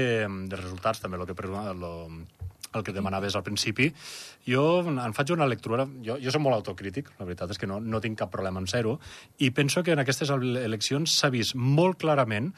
de 0.51 0.61
resultats, 0.61 1.01
també, 1.01 1.17
el 1.17 1.29
que, 1.29 1.49
lo, 1.79 1.95
el 2.75 2.85
que 2.85 2.93
demanaves 2.93 3.37
al 3.37 3.45
principi, 3.47 3.91
jo 4.47 4.65
en 4.85 5.15
faig 5.17 5.33
una 5.35 5.49
lectura... 5.49 5.87
Jo, 6.05 6.19
jo 6.21 6.35
soc 6.35 6.43
molt 6.45 6.59
autocrític, 6.59 7.13
la 7.19 7.27
veritat 7.29 7.55
és 7.55 7.61
que 7.61 7.69
no, 7.71 7.79
no 7.81 8.03
tinc 8.05 8.19
cap 8.21 8.33
problema 8.33 8.61
en 8.61 8.69
ser-ho, 8.71 8.99
i 9.39 9.51
penso 9.57 9.85
que 9.85 9.95
en 9.97 10.05
aquestes 10.05 10.33
eleccions 10.35 11.17
s'ha 11.21 11.33
vist 11.35 11.57
molt 11.57 12.01
clarament 12.03 12.53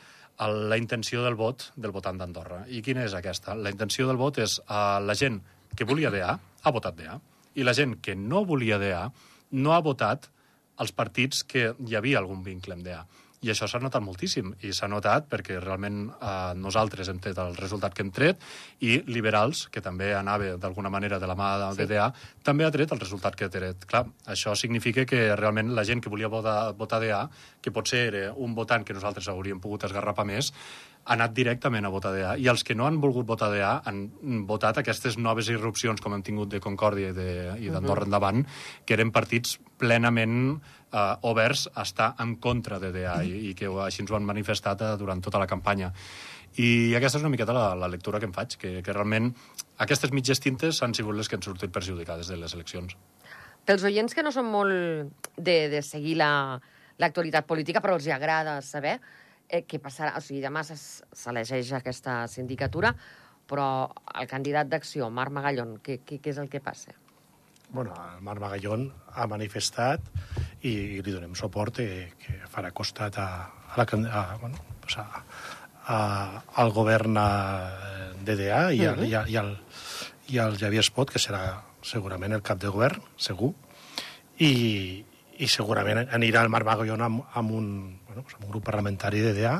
la 0.49 0.79
intenció 0.81 1.23
del 1.23 1.37
vot 1.37 1.67
del 1.77 1.93
votant 1.93 2.19
d'Andorra. 2.19 2.63
I 2.73 2.81
quina 2.83 3.05
és 3.05 3.15
aquesta? 3.15 3.55
La 3.55 3.73
intenció 3.73 4.07
del 4.09 4.21
vot 4.21 4.39
és 4.41 4.57
uh, 4.63 4.97
la 5.05 5.17
gent 5.19 5.41
que 5.77 5.85
volia 5.85 6.11
DA 6.11 6.33
ha 6.33 6.73
votat 6.73 6.97
DA, 6.97 7.19
i 7.55 7.67
la 7.67 7.75
gent 7.77 7.99
que 8.01 8.15
no 8.17 8.45
volia 8.49 8.79
DA 8.81 9.09
no 9.59 9.75
ha 9.75 9.83
votat 9.85 10.31
els 10.81 10.95
partits 10.97 11.43
que 11.45 11.75
hi 11.87 11.97
havia 11.99 12.21
algun 12.23 12.45
vincle 12.47 12.77
amb 12.77 12.87
DA. 12.87 13.03
I 13.41 13.49
això 13.55 13.65
s'ha 13.71 13.79
notat 13.81 14.03
moltíssim, 14.05 14.51
i 14.69 14.73
s'ha 14.77 14.85
notat 14.93 15.25
perquè 15.31 15.55
realment 15.63 16.11
eh, 16.13 16.53
nosaltres 16.61 17.09
hem 17.09 17.21
tret 17.25 17.39
el 17.41 17.55
resultat 17.57 17.95
que 17.97 18.03
hem 18.05 18.11
tret 18.13 18.43
i 18.85 18.99
Liberals, 19.09 19.63
que 19.73 19.81
també 19.81 20.11
anava 20.15 20.59
d'alguna 20.61 20.91
manera 20.93 21.19
de 21.19 21.27
la 21.27 21.37
mà 21.39 21.49
de 21.73 21.87
Sí. 21.89 21.89
També 22.45 22.67
ha 22.67 22.71
tret 22.71 22.93
el 22.93 23.01
resultat 23.01 23.35
que 23.37 23.47
ha 23.47 23.49
tret. 23.49 23.87
Clar, 23.89 24.05
això 24.27 24.53
significa 24.55 25.07
que 25.07 25.35
realment 25.37 25.73
la 25.75 25.85
gent 25.85 26.03
que 26.05 26.11
volia 26.13 26.29
votar, 26.29 26.75
votar 26.77 27.01
DA, 27.01 27.31
que 27.63 27.71
potser 27.73 28.07
era 28.13 28.33
un 28.35 28.55
votant 28.55 28.85
que 28.85 28.93
nosaltres 28.93 29.29
hauríem 29.29 29.59
pogut 29.61 29.85
esgarrapar 29.85 30.27
més, 30.27 30.53
ha 31.07 31.15
anat 31.17 31.33
directament 31.33 31.87
a 31.87 31.89
votar 31.89 32.13
DA. 32.13 32.35
I 32.37 32.47
els 32.53 32.63
que 32.63 32.75
no 32.75 32.85
han 32.87 33.01
volgut 33.01 33.25
votar 33.27 33.49
DA 33.51 33.81
han 33.89 34.11
votat 34.47 34.77
aquestes 34.83 35.17
noves 35.17 35.49
irrupcions 35.49 36.01
com 36.01 36.13
hem 36.13 36.23
tingut 36.23 36.51
de 36.53 36.61
Concòrdia 36.61 37.09
i 37.09 37.13
de- 37.17 37.57
i 37.59 37.71
d'Andorra 37.73 38.05
endavant, 38.05 38.45
que 38.85 38.95
eren 38.95 39.11
partits 39.11 39.57
plenament 39.79 40.61
eh, 40.93 41.15
oberts 41.31 41.69
a 41.75 41.83
estar 41.87 42.15
en 42.23 42.37
contra 42.37 42.79
de 42.83 42.93
DA 42.93 43.21
i, 43.25 43.51
i 43.51 43.55
que 43.55 43.71
així 43.85 44.03
ens 44.05 44.11
ho 44.13 44.17
han 44.19 44.27
manifestat 44.27 44.83
eh, 44.83 44.93
durant 45.01 45.23
tota 45.25 45.39
la 45.43 45.47
campanya. 45.51 45.93
I 46.59 46.95
aquesta 46.99 47.19
és 47.21 47.23
una 47.25 47.31
miqueta 47.31 47.55
la, 47.55 47.69
la 47.79 47.89
lectura 47.89 48.19
que 48.19 48.27
em 48.27 48.35
faig, 48.35 48.57
que, 48.59 48.73
que 48.83 48.93
realment 48.93 49.31
aquestes 49.79 50.11
mitges 50.13 50.41
tintes 50.43 50.83
han 50.83 50.95
sigut 50.99 51.15
les 51.17 51.29
que 51.31 51.39
han 51.39 51.47
sortit 51.47 51.71
perjudicades 51.73 52.29
de 52.29 52.37
les 52.41 52.55
eleccions. 52.59 52.97
Pels 53.65 53.85
oients 53.87 54.15
que 54.17 54.25
no 54.27 54.33
són 54.35 54.49
molt 54.51 55.31
de, 55.37 55.57
de 55.71 55.83
seguir 55.87 56.17
la- 56.19 56.59
l'actualitat 57.01 57.47
política, 57.47 57.81
però 57.81 57.95
els 57.97 58.07
hi 58.09 58.13
agrada 58.13 58.59
saber 58.67 58.97
eh, 59.49 59.63
què 59.69 59.79
passarà. 59.81 60.17
O 60.19 60.25
sigui, 60.25 60.43
demà 60.43 60.65
s'elegeix 60.67 61.71
aquesta 61.79 62.25
sindicatura, 62.29 62.93
però 63.51 63.69
el 64.21 64.29
candidat 64.31 64.69
d'acció, 64.71 65.09
Marc 65.11 65.33
Magallón, 65.35 65.79
què, 65.85 66.01
què, 66.07 66.21
què 66.23 66.35
és 66.35 66.39
el 66.43 66.51
que 66.51 66.61
passa? 66.63 66.93
Bueno, 67.71 67.95
el 67.95 68.23
Marc 68.27 68.43
Magallón 68.43 68.89
ha 69.15 69.27
manifestat 69.31 70.03
i, 70.63 70.73
i 70.99 71.03
li 71.03 71.13
donem 71.15 71.35
suport 71.39 71.81
que, 71.81 72.13
que 72.21 72.37
farà 72.53 72.71
costat 72.77 73.17
a, 73.19 73.29
a 73.73 73.79
la, 73.81 73.87
a, 74.13 74.23
bueno, 74.41 74.59
pues 74.83 74.99
a, 74.99 75.07
a, 75.87 75.99
al 76.63 76.73
govern 76.77 77.17
eh, 77.17 78.11
DDA 78.25 78.73
i, 78.73 78.85
al, 78.87 78.97
Mhm. 78.97 79.07
i, 79.09 79.15
al, 79.15 79.31
i, 79.31 79.37
al, 79.37 79.53
i 80.29 80.39
al 80.39 80.59
Javier 80.59 80.85
Espot, 80.85 81.11
que 81.11 81.19
serà 81.23 81.63
segurament 81.83 82.33
el 82.37 82.43
cap 82.43 82.61
de 82.61 82.69
govern, 82.69 83.01
segur, 83.17 83.55
i, 84.39 85.05
i 85.41 85.49
segurament 85.49 86.05
anirà 86.13 86.43
el 86.45 86.53
Marc 86.53 86.67
Magallón 86.69 87.03
amb, 87.03 87.23
amb, 87.35 87.51
un, 87.57 87.71
bueno, 88.07 88.23
pues 88.23 88.37
amb 88.37 88.45
un 88.45 88.51
grup 88.53 88.65
parlamentari 88.65 89.21
DDA 89.25 89.57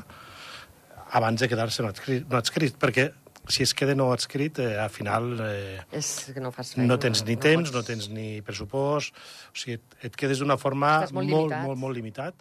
abans 1.17 1.41
de 1.41 1.49
quedar-se 1.49 1.83
no 1.83 1.89
adscrit, 1.91 2.29
no 2.31 2.39
adscrit, 2.39 2.77
perquè 2.79 3.09
si 3.51 3.63
es 3.67 3.75
queda 3.75 3.95
no 3.95 4.13
adscrit, 4.15 4.59
eh, 4.63 4.79
al 4.79 4.91
final 4.91 5.33
eh, 5.45 5.81
És 5.93 6.31
que 6.35 6.41
no 6.41 6.53
fas 6.53 6.75
feina. 6.75 6.87
no 6.89 6.99
tens 7.03 7.25
ni 7.27 7.37
temps, 7.37 7.69
pots- 7.71 7.75
no 7.77 7.83
tens 7.87 8.09
ni 8.09 8.41
pressupost, 8.47 9.15
o 9.51 9.57
sigui, 9.57 9.75
et, 9.81 9.97
et 10.11 10.17
quedes 10.17 10.39
d'una 10.41 10.57
forma 10.57 11.01
molt 11.11 11.13
molt, 11.13 11.29
limitat. 11.29 11.65
molt, 11.67 11.79
molt 11.79 11.97
limitat. 11.97 12.35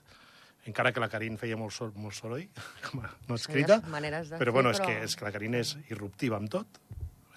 encara 0.69 0.91
que 0.93 0.99
la 1.01 1.07
Carín 1.09 1.37
feia 1.41 1.57
molt, 1.57 1.71
sol, 1.73 1.91
molt 1.95 2.13
soroll, 2.13 2.43
com 2.91 2.99
a 3.01 3.09
no 3.27 3.35
escrita, 3.39 3.79
maneres 3.89 4.29
però, 4.29 4.37
fer, 4.37 4.51
bueno, 4.53 4.69
és, 4.69 4.77
però- 4.77 4.85
que, 4.91 5.03
és 5.07 5.15
que 5.15 5.25
la 5.25 5.31
Carín 5.33 5.55
és 5.57 5.75
irruptiva 5.89 6.37
amb 6.37 6.49
tot. 6.51 6.67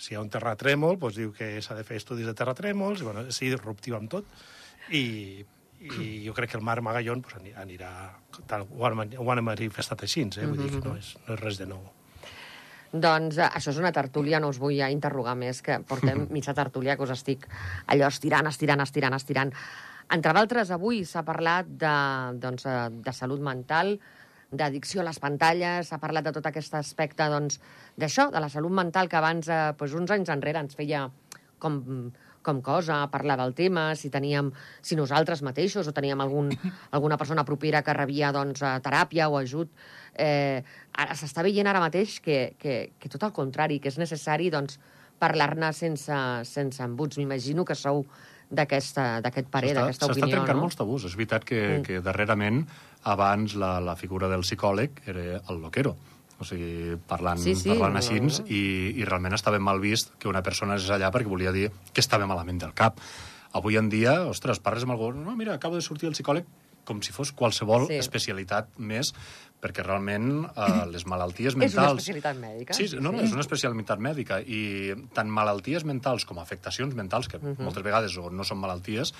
Si 0.03 0.13
hi 0.13 0.17
ha 0.19 0.21
un 0.21 0.29
terratrèmol, 0.29 0.99
doncs 0.99 1.17
diu 1.17 1.31
que 1.33 1.55
s'ha 1.63 1.77
de 1.79 1.85
fer 1.87 1.97
estudis 2.01 2.27
de 2.27 2.35
terratrèmols, 2.35 3.01
i, 3.01 3.05
bueno, 3.07 3.23
és 3.31 3.39
irruptiva 3.47 3.97
amb 4.03 4.11
tot. 4.11 4.27
I, 4.91 5.45
i 5.81 6.27
jo 6.27 6.35
crec 6.35 6.51
que 6.51 6.59
el 6.59 6.63
Marc 6.67 6.83
Magallón 6.83 7.23
pues, 7.23 7.37
ani- 7.39 7.55
anirà... 7.57 7.93
Tal, 8.51 8.67
ho, 8.69 8.85
han, 8.87 9.15
ho 9.17 9.31
han 9.33 9.43
manifestat 9.47 10.03
així, 10.03 10.27
eh? 10.27 10.47
vull 10.47 10.59
dir 10.61 10.71
que 10.75 10.83
no 10.89 10.97
és, 10.99 11.15
no 11.27 11.35
és 11.37 11.41
res 11.41 11.59
de 11.63 11.67
nou. 11.71 11.87
Doncs 12.93 13.39
eh, 13.41 13.49
això 13.49 13.73
és 13.73 13.81
una 13.81 13.93
tertúlia, 13.93 14.41
no 14.41 14.51
us 14.53 14.61
vull 14.61 14.77
ja 14.77 14.91
interrogar 14.93 15.35
més, 15.39 15.63
que 15.65 15.79
portem 15.89 16.27
mitja 16.35 16.55
tertúlia 16.57 16.97
que 16.97 17.07
us 17.07 17.15
estic 17.15 17.47
allò 17.93 18.11
estirant, 18.13 18.49
estirant, 18.51 18.85
estirant, 18.85 19.17
estirant. 19.17 19.53
Entre 20.13 20.33
d'altres, 20.37 20.71
avui 20.75 21.07
s'ha 21.09 21.23
parlat 21.25 21.69
de, 21.81 21.95
doncs, 22.43 22.67
eh, 22.69 22.91
de 23.07 23.15
salut 23.17 23.41
mental, 23.41 23.97
d'addicció 24.53 25.01
a 25.01 25.07
les 25.09 25.19
pantalles, 25.23 25.89
s'ha 25.89 26.01
parlat 26.03 26.27
de 26.29 26.35
tot 26.37 26.47
aquest 26.51 26.75
aspecte 26.77 27.25
doncs, 27.33 27.57
d'això, 27.97 28.29
de 28.35 28.43
la 28.45 28.51
salut 28.53 28.75
mental, 28.77 29.09
que 29.09 29.17
abans, 29.17 29.49
eh, 29.49 29.63
doncs, 29.79 29.97
uns 29.97 30.13
anys 30.13 30.35
enrere, 30.35 30.61
ens 30.61 30.77
feia 30.77 31.07
com, 31.63 31.81
com 32.43 32.61
cosa 32.63 33.01
parlar 33.13 33.39
del 33.41 33.55
tema, 33.55 33.93
si 33.97 34.11
teníem, 34.11 34.51
si 34.83 34.99
nosaltres 34.99 35.43
mateixos 35.43 35.89
o 35.89 35.95
teníem 35.97 36.21
algun, 36.21 36.51
alguna 36.91 37.19
persona 37.19 37.45
propera 37.49 37.83
que 37.83 37.95
rebia 37.97 38.33
doncs, 38.35 38.63
eh, 38.63 38.75
teràpia 38.85 39.29
o 39.31 39.39
ajut. 39.41 39.71
Eh, 40.15 40.63
ara 40.93 41.15
s'està 41.17 41.45
veient 41.47 41.67
ara 41.67 41.81
mateix 41.81 42.19
que, 42.21 42.55
que, 42.59 42.93
que 42.99 43.09
tot 43.09 43.23
el 43.29 43.33
contrari, 43.33 43.81
que 43.81 43.89
és 43.89 43.99
necessari 43.99 44.51
doncs, 44.53 44.79
parlar-ne 45.23 45.71
sense, 45.73 46.19
sense 46.49 46.83
embuts. 46.83 47.19
M'imagino 47.21 47.65
que 47.65 47.79
sou 47.79 48.05
d'aquest 48.53 48.97
parer, 49.49 49.71
S'està- 49.73 49.81
d'aquesta 49.81 50.07
S'està 50.07 50.19
opinió, 50.19 50.37
trencant 50.37 50.59
no? 50.59 50.65
molts 50.67 50.77
tabús. 50.77 51.07
És 51.09 51.15
veritat 51.17 51.47
que, 51.49 51.61
mm. 51.79 51.85
que 51.87 52.01
darrerament, 52.05 52.65
abans, 53.09 53.55
la, 53.59 53.79
la 53.81 53.97
figura 53.97 54.29
del 54.29 54.45
psicòleg 54.45 55.03
era 55.07 55.41
el 55.49 55.63
loquero. 55.63 55.97
O 56.43 56.47
sigui, 56.47 56.97
parlant, 57.07 57.39
Sí, 57.39 57.55
sí, 57.55 57.71
parlant 57.71 57.95
no, 57.95 58.01
així, 58.03 58.19
no. 58.19 58.47
i, 58.51 58.63
i 58.99 59.07
realment 59.07 59.37
estava 59.37 59.61
mal 59.63 59.79
vist 59.83 60.11
que 60.19 60.31
una 60.31 60.43
persona 60.43 60.75
és 60.81 60.89
allà 60.91 61.13
perquè 61.15 61.31
volia 61.31 61.53
dir 61.55 61.69
que 61.93 62.03
estava 62.03 62.27
malament 62.27 62.59
del 62.65 62.75
cap. 62.75 62.99
Avui 63.55 63.77
en 63.79 63.91
dia, 63.93 64.17
ostres, 64.27 64.59
parles 64.65 64.87
amb 64.87 64.97
algú, 64.97 65.13
no, 65.15 65.37
mira, 65.39 65.55
acabo 65.55 65.77
de 65.79 65.85
sortir 65.87 66.09
del 66.09 66.17
psicòleg, 66.17 66.49
com 66.85 67.01
si 67.03 67.13
fos 67.13 67.33
qualsevol 67.33 67.87
Sí. 67.87 67.95
sí. 67.95 67.99
especialitat 67.99 68.69
més, 68.79 69.13
perquè 69.63 69.85
realment 69.87 70.49
eh, 70.57 70.87
les 70.95 71.05
malalties 71.07 71.53
És 71.53 71.55
una 71.55 71.65
mentals... 71.67 72.01
especialitat 72.03 72.37
mèdica. 72.37 72.75
Sí, 72.75 72.89
no, 72.99 73.13
no, 73.13 73.21
és 73.23 73.31
una 73.31 73.45
especialitat 73.45 74.01
mèdica 74.03 74.41
i 74.43 74.93
tant 75.15 75.31
malalties 75.31 75.85
mentals 75.87 76.25
com 76.27 76.41
afectacions 76.43 76.95
mentals, 76.99 77.29
que 77.29 77.37
uh 77.37 77.41
Mhm. 77.43 77.55
-huh. 77.57 77.63
moltes 77.65 77.83
vegades 77.85 78.17
o 78.19 78.29
no 78.31 78.43
són 78.43 78.59
malalties, 78.59 79.13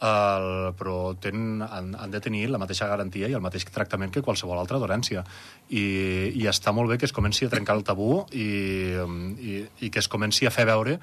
eh, 0.00 0.72
però 0.78 1.14
tenen, 1.20 1.60
han, 1.62 1.94
han 1.94 2.10
de 2.10 2.20
tenir 2.20 2.48
la 2.48 2.56
mateixa 2.58 2.86
garantia 2.86 3.28
i 3.28 3.32
el 3.34 3.40
mateix 3.42 3.64
tractament 3.66 4.10
que 4.12 4.22
qualsevol 4.22 4.58
altra 4.58 4.78
dolència. 4.78 5.22
I, 5.68 6.32
I 6.34 6.46
està 6.48 6.72
molt 6.72 6.88
bé 6.90 6.96
que 6.98 7.04
es 7.04 7.12
comenci 7.12 7.44
a 7.44 7.48
trencar 7.50 7.76
el 7.76 7.84
tabú 7.84 8.24
i, 8.32 8.94
i, 9.40 9.66
i 9.80 9.90
que 9.90 9.98
es 9.98 10.08
comenci 10.08 10.46
a 10.46 10.50
fer 10.50 10.64
veure 10.64 10.98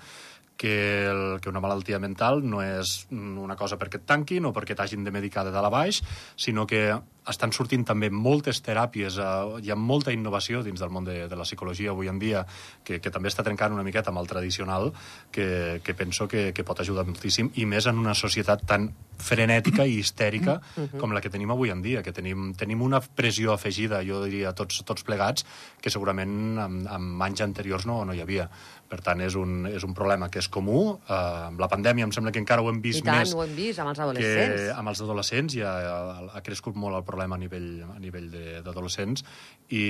que, 0.57 1.05
el, 1.07 1.39
que 1.41 1.49
una 1.49 1.61
malaltia 1.63 1.99
mental 2.03 2.41
no 2.43 2.63
és 2.65 3.05
una 3.11 3.55
cosa 3.55 3.77
perquè 3.79 4.01
et 4.01 4.07
tanquin 4.09 4.49
o 4.49 4.53
perquè 4.55 4.75
t'hagin 4.75 5.05
de 5.05 5.13
medicar 5.13 5.45
de 5.47 5.53
dalt 5.55 5.69
a 5.69 5.73
baix, 5.73 6.01
sinó 6.35 6.67
que 6.67 6.89
estan 7.29 7.53
sortint 7.55 7.85
també 7.87 8.09
moltes 8.13 8.61
teràpies, 8.65 9.17
eh, 9.19 9.63
hi 9.63 9.71
ha 9.71 9.77
molta 9.79 10.13
innovació 10.15 10.63
dins 10.65 10.79
del 10.83 10.93
món 10.93 11.07
de, 11.07 11.19
de 11.27 11.39
la 11.39 11.47
psicologia 11.47 11.91
avui 11.91 12.11
en 12.11 12.19
dia, 12.19 12.45
que, 12.83 13.01
que 13.03 13.11
també 13.13 13.31
està 13.31 13.45
trencant 13.45 13.75
una 13.75 13.85
miqueta 13.87 14.13
amb 14.13 14.21
el 14.23 14.29
tradicional, 14.29 14.91
que, 15.31 15.81
que 15.83 15.93
penso 15.97 16.27
que, 16.27 16.51
que 16.53 16.65
pot 16.67 16.79
ajudar 16.83 17.05
moltíssim, 17.07 17.51
i 17.55 17.67
més 17.69 17.87
en 17.89 17.99
una 17.99 18.15
societat 18.17 18.65
tan 18.67 18.91
frenètica 19.17 19.85
i 19.89 19.97
histèrica 19.97 20.59
com 21.01 21.13
la 21.15 21.21
que 21.25 21.31
tenim 21.33 21.49
avui 21.51 21.71
en 21.73 21.81
dia, 21.81 22.03
que 22.05 22.13
tenim, 22.13 22.51
tenim 22.57 22.83
una 22.85 23.01
pressió 23.01 23.53
afegida, 23.55 24.03
jo 24.05 24.21
diria, 24.25 24.53
tots, 24.57 24.83
tots 24.85 25.05
plegats, 25.07 25.45
que 25.81 25.89
segurament 25.93 26.35
en, 26.61 26.81
en 26.85 27.07
anys 27.25 27.41
anteriors 27.45 27.87
no, 27.89 28.03
no 28.05 28.13
hi 28.13 28.21
havia. 28.21 28.47
Per 28.87 29.01
tant, 29.03 29.19
és 29.19 29.35
un, 29.35 29.65
és 29.67 29.83
un 29.83 29.91
problema 29.97 30.29
que 30.31 30.39
és 30.39 30.47
comú. 30.47 30.81
Eh, 31.01 31.15
amb 31.49 31.59
la 31.59 31.67
pandèmia 31.67 32.05
em 32.07 32.13
sembla 32.15 32.31
que 32.31 32.39
encara 32.39 32.63
ho 32.63 32.69
hem 32.71 32.77
vist 32.83 33.01
I 33.01 33.07
tant, 33.09 33.19
més 33.19 33.33
ho 33.35 33.41
hem 33.43 33.55
vist 33.57 33.81
amb 33.83 33.91
els 33.91 33.97
que 33.99 34.05
adolescents. 34.05 34.67
amb 34.77 34.91
els 34.93 35.01
adolescents 35.03 35.57
ja 35.57 35.73
ha, 35.73 35.97
ha 36.37 36.43
crescut 36.45 36.77
molt 36.79 36.95
el 36.95 37.03
problema 37.03 37.16
a 37.25 37.39
nivell, 37.39 37.69
a 37.95 37.99
nivell 37.99 38.29
d'adolescents 38.65 39.23
i, 39.69 39.83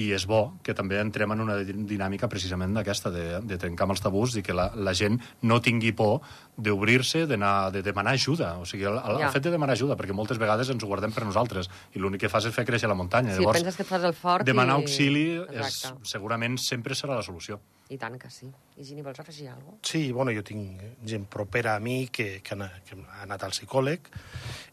i 0.00 0.06
és 0.14 0.26
bo 0.26 0.58
que 0.62 0.74
també 0.74 1.00
entrem 1.00 1.32
en 1.34 1.44
una 1.44 1.58
dinàmica 1.64 2.28
precisament 2.28 2.74
d'aquesta, 2.76 3.10
de, 3.14 3.26
de 3.42 3.58
trencar 3.58 3.88
amb 3.88 3.96
els 3.96 4.04
tabús 4.04 4.36
i 4.36 4.44
que 4.44 4.56
la, 4.56 4.70
la 4.76 4.94
gent 4.94 5.20
no 5.42 5.60
tingui 5.64 5.92
por 5.96 6.20
d'obrir-se, 6.56 7.24
d'anar 7.26 7.72
de 7.74 7.82
demanar 7.82 8.12
ajuda. 8.14 8.52
O 8.62 8.66
sigui, 8.66 8.84
el, 8.84 8.94
el, 8.98 9.18
Ja. 9.18 9.26
el 9.26 9.32
fet 9.32 9.42
de 9.42 9.50
demanar 9.50 9.74
ajuda, 9.74 9.96
perquè 9.96 10.12
moltes 10.14 10.38
vegades 10.38 10.68
ens 10.70 10.82
ho 10.84 10.86
guardem 10.86 11.12
per 11.12 11.24
nosaltres 11.26 11.68
i 11.94 11.98
l'únic 11.98 12.20
que 12.22 12.28
fas 12.28 12.44
és 12.46 12.54
fer 12.54 12.64
créixer 12.64 12.88
la 12.88 12.94
muntanya. 12.94 13.34
Sí, 13.36 13.44
penses 13.52 13.74
que 13.76 13.82
et 13.82 13.88
fas 13.88 14.04
el 14.04 14.14
fort 14.14 14.46
demanar 14.46 14.78
i- 14.78 14.82
auxili 14.82 15.24
és, 15.50 15.66
Exacte. 15.66 16.04
segurament 16.06 16.58
sempre 16.58 16.94
serà 16.94 17.16
la 17.16 17.22
solució. 17.22 17.60
I 17.90 17.98
tant 17.98 18.16
que 18.18 18.30
sí. 18.30 18.46
I 18.78 18.84
Gini, 18.84 19.02
vols 19.02 19.18
afegir 19.20 19.48
alguna 19.48 19.72
cosa? 19.72 19.80
Sí, 19.82 20.10
bueno, 20.12 20.32
jo 20.32 20.42
tinc 20.42 20.80
gent 21.04 21.26
propera 21.28 21.74
a 21.76 21.80
mi 21.80 22.08
que, 22.08 22.40
que, 22.42 22.54
ha, 22.54 22.70
que 22.86 22.96
ha 22.96 23.22
anat 23.22 23.42
al 23.44 23.50
psicòleg 23.50 24.00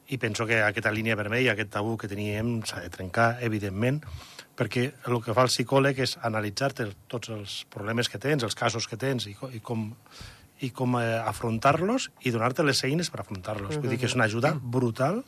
i 0.07 0.17
penso 0.17 0.45
que 0.45 0.61
aquesta 0.61 0.91
línia 0.91 1.15
vermella, 1.15 1.53
aquest 1.53 1.71
tabú 1.71 1.97
que 1.97 2.07
teníem, 2.07 2.61
s'ha 2.63 2.79
de 2.81 2.89
trencar, 2.89 3.37
evidentment, 3.41 4.01
perquè 4.55 4.93
el 5.07 5.21
que 5.23 5.33
fa 5.33 5.41
el 5.43 5.49
psicòleg 5.51 5.99
és 5.99 6.17
analitzar-te 6.21 6.87
tots 7.07 7.29
els 7.29 7.65
problemes 7.69 8.07
que 8.09 8.17
tens, 8.19 8.43
els 8.43 8.55
casos 8.55 8.87
que 8.87 8.97
tens 8.97 9.27
i, 9.27 9.35
i 9.53 9.59
com, 9.59 9.95
i 10.61 10.69
com 10.71 10.99
eh, 10.99 11.17
afrontar-los 11.25 12.11
i 12.25 12.31
donar-te 12.31 12.63
les 12.63 12.83
eines 12.85 13.09
per 13.09 13.21
afrontar-los. 13.23 13.79
Vull 13.81 13.89
dir 13.89 13.97
que 14.01 14.05
és 14.09 14.15
una 14.15 14.27
ajuda 14.29 14.53
brutal 14.61 15.23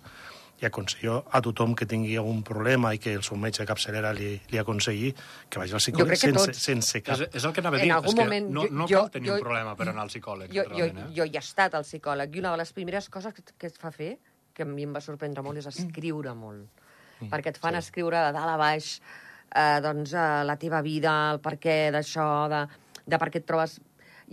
i 0.62 0.68
aconsello 0.68 1.24
a 1.34 1.42
tothom 1.44 1.74
que 1.76 1.88
tingui 1.90 2.14
algun 2.16 2.44
problema 2.46 2.92
i 2.94 3.00
que 3.02 3.12
el 3.18 3.24
seu 3.26 3.36
metge 3.42 3.64
de 3.64 3.68
capçalera 3.68 4.12
li, 4.16 4.36
li 4.52 4.60
aconselli 4.62 5.10
que 5.50 5.60
vagi 5.60 5.74
al 5.74 5.82
psicòleg 5.82 6.14
que 6.14 6.20
sense, 6.22 6.46
tots. 6.46 6.62
sense 6.62 7.02
cap... 7.04 7.18
És, 7.26 7.34
és 7.42 7.48
el 7.50 7.56
que 7.56 7.64
anava 7.64 7.80
a 7.80 7.82
dir. 7.82 7.90
és 7.92 8.14
que 8.14 8.22
moment, 8.22 8.48
no, 8.54 8.68
jo- 8.68 8.72
no 8.84 8.88
jo- 8.88 9.02
cal 9.02 9.10
tenir 9.18 9.32
jo- 9.32 9.40
un 9.40 9.44
problema 9.48 9.74
per 9.76 9.90
anar 9.90 10.06
al 10.06 10.12
psicòleg, 10.14 10.54
Jo, 10.54 10.64
jo. 10.70 10.86
Eh? 10.86 11.08
jo 11.18 11.26
hi 11.26 11.34
he 11.36 11.42
estat 11.42 11.74
al 11.76 11.84
psicòleg 11.84 12.36
i 12.38 12.40
una 12.46 12.54
de 12.54 12.62
les 12.62 12.72
primeres 12.78 13.10
coses 13.10 13.34
que, 13.34 13.44
que 13.58 13.68
et 13.74 13.78
fa 13.82 13.92
fer, 13.92 14.14
que 14.54 14.64
a 14.64 14.70
mi 14.70 14.86
em 14.86 14.94
va 14.96 15.02
sorprendre 15.02 15.42
molt, 15.44 15.58
és 15.58 15.68
escriure 15.74 16.36
molt. 16.38 16.70
perquè 17.32 17.50
et 17.54 17.58
fan 17.58 17.76
escriure 17.80 18.20
de 18.28 18.32
dalt 18.36 18.54
a 18.54 18.58
baix 18.62 19.00
eh, 19.56 19.80
doncs, 19.82 20.14
eh, 20.14 20.44
la 20.46 20.56
teva 20.62 20.82
vida, 20.86 21.32
el 21.34 21.40
per 21.42 21.58
què 21.58 21.90
d'això, 21.92 22.30
de, 22.54 22.62
de 23.10 23.20
per 23.20 23.30
què 23.34 23.42
et 23.42 23.46
trobes... 23.50 23.80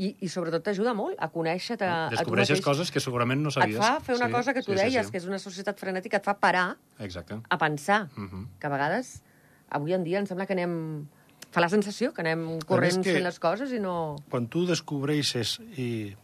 I, 0.00 0.14
i 0.24 0.28
sobretot 0.32 0.62
t'ajuda 0.64 0.94
molt 0.96 1.18
a 1.20 1.28
conèixer-te 1.28 1.84
a 1.84 2.08
tu 2.24 2.32
mateix. 2.32 2.60
coses 2.64 2.88
que 2.94 3.00
segurament 3.04 3.42
no 3.44 3.50
sabies. 3.52 3.76
Et 3.76 3.82
fa 3.84 3.98
fer 4.00 4.14
una 4.16 4.28
Sí, 4.30 4.32
cosa 4.32 4.54
que 4.56 4.62
tu 4.64 4.72
sí, 4.72 4.78
sí, 4.78 4.84
deies, 4.86 5.06
sí. 5.06 5.12
que 5.12 5.18
és 5.20 5.26
una 5.28 5.38
societat 5.42 5.76
frenètica, 5.78 6.16
et 6.16 6.24
fa 6.24 6.38
parar 6.40 6.76
Exacte. 6.98 7.36
a 7.48 7.58
pensar. 7.60 8.06
Mhm. 8.16 8.46
Que 8.58 8.66
a 8.66 8.70
vegades, 8.72 9.22
avui 9.68 9.92
en 9.92 10.04
dia, 10.04 10.18
em 10.22 10.26
sembla 10.26 10.46
que 10.46 10.54
anem... 10.56 11.06
Fa 11.50 11.60
la 11.60 11.68
sensació 11.68 12.12
que 12.14 12.22
anem 12.22 12.60
corrents 12.62 13.02
que- 13.02 13.12
fent 13.12 13.24
les 13.26 13.38
coses 13.42 13.72
i 13.74 13.80
no... 13.82 14.16
quan 14.30 14.46
tu 14.46 14.64
descobreixes 14.68 15.58
i, 15.76 16.14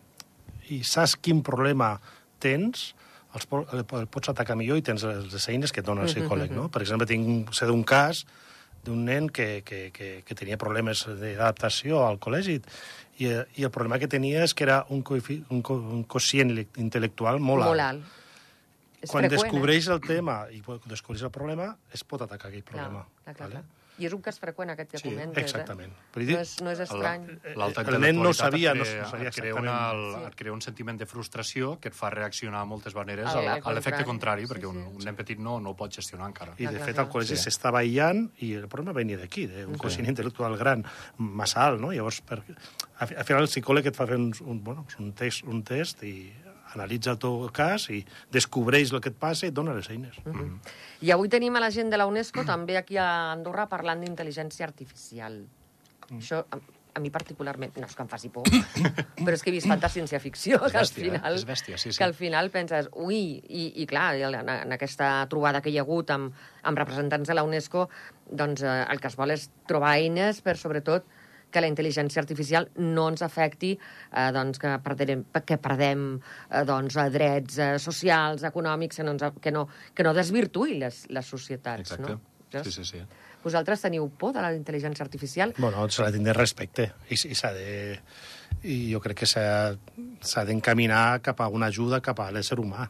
i 0.70 0.82
saps 0.86 1.16
quin 1.18 1.42
problema 1.42 1.96
tens, 2.38 2.94
els, 3.34 3.48
el 3.74 4.06
pots 4.06 4.30
atacar 4.30 4.54
millor 4.56 4.78
i 4.78 4.82
tens 4.86 5.02
les, 5.02 5.48
eines 5.50 5.72
que 5.74 5.80
et 5.82 5.86
dona 5.86 6.06
el 6.06 6.08
psicòleg, 6.12 6.52
no? 6.54 6.68
Per 6.70 6.80
exemple, 6.80 7.08
tinc, 7.10 7.50
sé 7.52 7.66
d'un 7.66 7.82
cas 7.82 8.24
d'un 8.86 9.04
nen 9.08 9.28
que, 9.28 9.62
que, 9.66 9.90
que, 9.94 10.10
que 10.26 10.38
tenia 10.38 10.58
problemes 10.60 11.04
d'adaptació 11.08 12.04
al 12.06 12.20
col·legi 12.22 12.60
i, 13.18 13.30
i 13.30 13.66
el 13.66 13.72
problema 13.74 13.98
que 14.02 14.08
tenia 14.10 14.44
és 14.46 14.54
que 14.54 14.66
era 14.66 14.82
un, 14.92 15.02
coefi, 15.06 15.40
un, 15.50 15.62
co, 15.66 15.78
un 15.78 16.04
quocient 16.08 16.52
intel·lectual 16.56 17.40
molt, 17.40 17.66
molt 17.66 17.86
alt. 17.86 18.04
alt. 18.06 18.22
És 19.02 19.12
Quan 19.12 19.26
freqüent, 19.26 19.34
descobreix 19.36 19.88
el 19.92 20.00
tema 20.04 20.36
i 20.52 20.62
descobreix 20.88 21.26
el 21.28 21.32
problema, 21.34 21.70
es 21.94 22.02
pot 22.04 22.24
atacar 22.24 22.50
aquell 22.50 22.62
eh? 22.62 22.68
Clar, 22.68 22.86
problema. 22.86 23.04
clar, 23.24 23.34
clar, 23.34 23.48
vale? 23.48 23.64
clar. 23.64 23.85
I 23.98 24.04
és 24.04 24.12
un 24.12 24.20
cas 24.20 24.36
freqüent, 24.38 24.68
aquest 24.74 24.90
que 24.92 24.98
Sí, 24.98 25.08
comentes, 25.08 25.42
exactament. 25.42 25.92
eh? 25.92 26.08
Vull 26.14 26.26
dir, 26.26 26.34
No 26.36 26.40
és, 26.42 26.50
no 26.62 26.70
és 26.70 26.80
estrany. 26.84 27.22
L'alta 27.56 27.80
el 27.88 28.00
nen 28.00 28.20
no 28.20 28.32
sabia, 28.34 28.72
et 28.72 28.78
no 28.78 28.84
sabia 28.84 29.28
et 29.30 29.34
crea, 29.34 29.54
una, 29.54 29.72
exactament. 29.72 30.22
el, 30.22 30.26
et 30.28 30.34
crea 30.36 30.52
un 30.52 30.60
sentiment 30.60 30.98
de 30.98 31.06
frustració 31.06 31.78
que 31.80 31.88
et 31.88 31.94
fa 31.96 32.10
reaccionar 32.10 32.60
de 32.60 32.66
moltes 32.66 32.94
maneres 32.94 33.26
Al- 33.32 33.48
a, 33.48 33.54
a 33.62 33.72
l'efecte 33.72 34.04
contrari. 34.04 34.44
Sí, 34.46 34.52
perquè 34.52 34.66
sí. 34.68 34.72
un, 34.74 34.82
un 34.96 35.04
nen 35.04 35.16
petit 35.16 35.38
no, 35.38 35.58
no 35.60 35.70
ho 35.70 35.76
pot 35.76 35.90
gestionar 35.96 36.28
encara. 36.28 36.52
I, 36.58 36.66
de 36.66 36.78
fet, 36.78 36.98
al 36.98 37.08
col·legi 37.08 37.36
Sí. 37.36 37.42
s'estava 37.48 37.78
aïllant 37.80 38.26
i 38.44 38.52
el 38.54 38.68
problema 38.68 38.92
venia 38.92 39.16
d'aquí, 39.16 39.46
d'un 39.46 39.72
Sí. 39.74 39.80
quocient 39.80 40.06
intel·lectual 40.12 40.58
gran, 40.58 40.84
massa 41.16 41.64
alt, 41.66 41.80
no? 41.80 41.90
Llavors, 41.92 42.20
per... 42.20 42.42
al 42.98 43.24
final 43.24 43.42
el 43.42 43.48
psicòleg 43.48 43.86
et 43.86 43.96
fa 43.96 44.06
fer 44.06 44.16
un, 44.16 44.32
un, 44.44 44.62
bueno, 44.62 44.86
un, 44.98 45.12
test, 45.12 45.44
un 45.44 45.62
test 45.62 46.02
i 46.04 46.32
analitza 46.76 47.14
el 47.14 47.20
teu 47.22 47.48
cas 47.56 47.88
i 47.94 48.02
descobreix 48.32 48.94
el 48.94 49.02
que 49.04 49.12
et 49.12 49.18
passa 49.18 49.48
i 49.48 49.52
et 49.52 49.56
dona 49.56 49.74
les 49.76 49.90
eines. 49.92 50.16
Mm. 50.24 50.56
I 51.06 51.12
avui 51.16 51.32
tenim 51.32 51.56
a 51.56 51.64
la 51.64 51.72
gent 51.74 51.92
de 51.92 52.00
la 52.00 52.06
UNESCO 52.08 52.46
també 52.46 52.78
aquí 52.78 53.00
a 53.00 53.32
Andorra 53.34 53.66
parlant 53.70 54.04
d'intel·ligència 54.04 54.68
artificial. 54.68 55.42
Mm. 56.06 56.20
Això 56.20 56.44
a, 56.44 56.60
a 56.96 57.00
mi 57.00 57.10
particularment, 57.12 57.74
no 57.76 57.86
és 57.88 57.94
que 57.96 58.04
em 58.04 58.08
faci 58.08 58.30
por, 58.32 58.48
però 59.24 59.34
és 59.34 59.44
que 59.44 59.52
he 59.52 59.54
vist 59.54 59.68
tanta 59.68 59.90
ciència-ficció 59.92 60.62
que 60.64 60.80
al 60.80 60.88
eh? 60.88 60.94
final... 60.94 61.36
És 61.36 61.44
bèstia, 61.48 61.76
sí, 61.76 61.90
sí. 61.90 61.98
Que 61.98 62.06
al 62.08 62.16
final 62.16 62.48
penses, 62.54 62.88
ui, 62.96 63.20
i, 63.44 63.66
i 63.82 63.86
clar, 63.90 64.14
en, 64.30 64.48
en 64.54 64.76
aquesta 64.76 65.10
trobada 65.32 65.60
que 65.64 65.72
hi 65.72 65.76
ha 65.80 65.84
hagut 65.84 66.12
amb, 66.14 66.32
amb 66.64 66.80
representants 66.80 67.28
de 67.28 67.36
la 67.36 67.44
UNESCO, 67.46 67.88
doncs 68.30 68.64
eh, 68.64 68.78
el 68.88 69.02
que 69.02 69.12
es 69.12 69.18
vol 69.18 69.34
és 69.36 69.48
trobar 69.68 69.96
eines 70.00 70.40
per, 70.46 70.56
sobretot, 70.60 71.04
que 71.50 71.62
la 71.62 71.68
intel·ligència 71.70 72.20
artificial 72.22 72.68
no 72.82 73.08
ens 73.12 73.22
afecti, 73.24 73.74
eh, 73.76 74.28
doncs, 74.34 74.60
que 74.62 74.72
perdem, 74.84 75.24
que 75.46 75.58
perdem 75.62 76.06
eh, 76.16 76.64
doncs, 76.68 76.96
eh, 77.00 77.10
drets 77.14 77.58
eh, 77.58 77.68
socials, 77.82 78.44
econòmics, 78.48 79.00
que 79.00 79.06
no, 79.06 79.16
ens, 79.16 79.28
que 79.42 79.52
no, 79.54 79.66
que 79.94 80.06
no 80.06 80.14
desvirtuï 80.16 80.78
les, 80.82 81.04
les 81.10 81.30
societats. 81.36 81.94
Exacte. 81.94 82.16
No? 82.16 82.62
Sí, 82.62 82.72
sí, 82.72 82.84
sí. 82.84 83.02
Vosaltres 83.46 83.82
teniu 83.84 84.08
por 84.18 84.32
de 84.34 84.42
la 84.42 84.52
intel·ligència 84.54 85.04
artificial? 85.04 85.52
Bueno, 85.58 85.84
s'ha 85.92 86.08
de 86.08 86.18
tindre 86.18 86.34
respecte 86.34 86.90
i, 87.08 87.14
i 87.14 87.36
s'ha 87.38 87.52
de... 87.54 87.68
I 88.66 88.76
jo 88.90 89.00
crec 89.04 89.20
que 89.20 89.28
s'ha 89.28 89.46
s'ha 90.26 90.44
d'encaminar 90.48 91.20
cap 91.22 91.42
a 91.44 91.48
una 91.52 91.68
ajuda 91.70 92.00
cap 92.02 92.22
a 92.22 92.30
l'ésser 92.34 92.58
humà. 92.62 92.88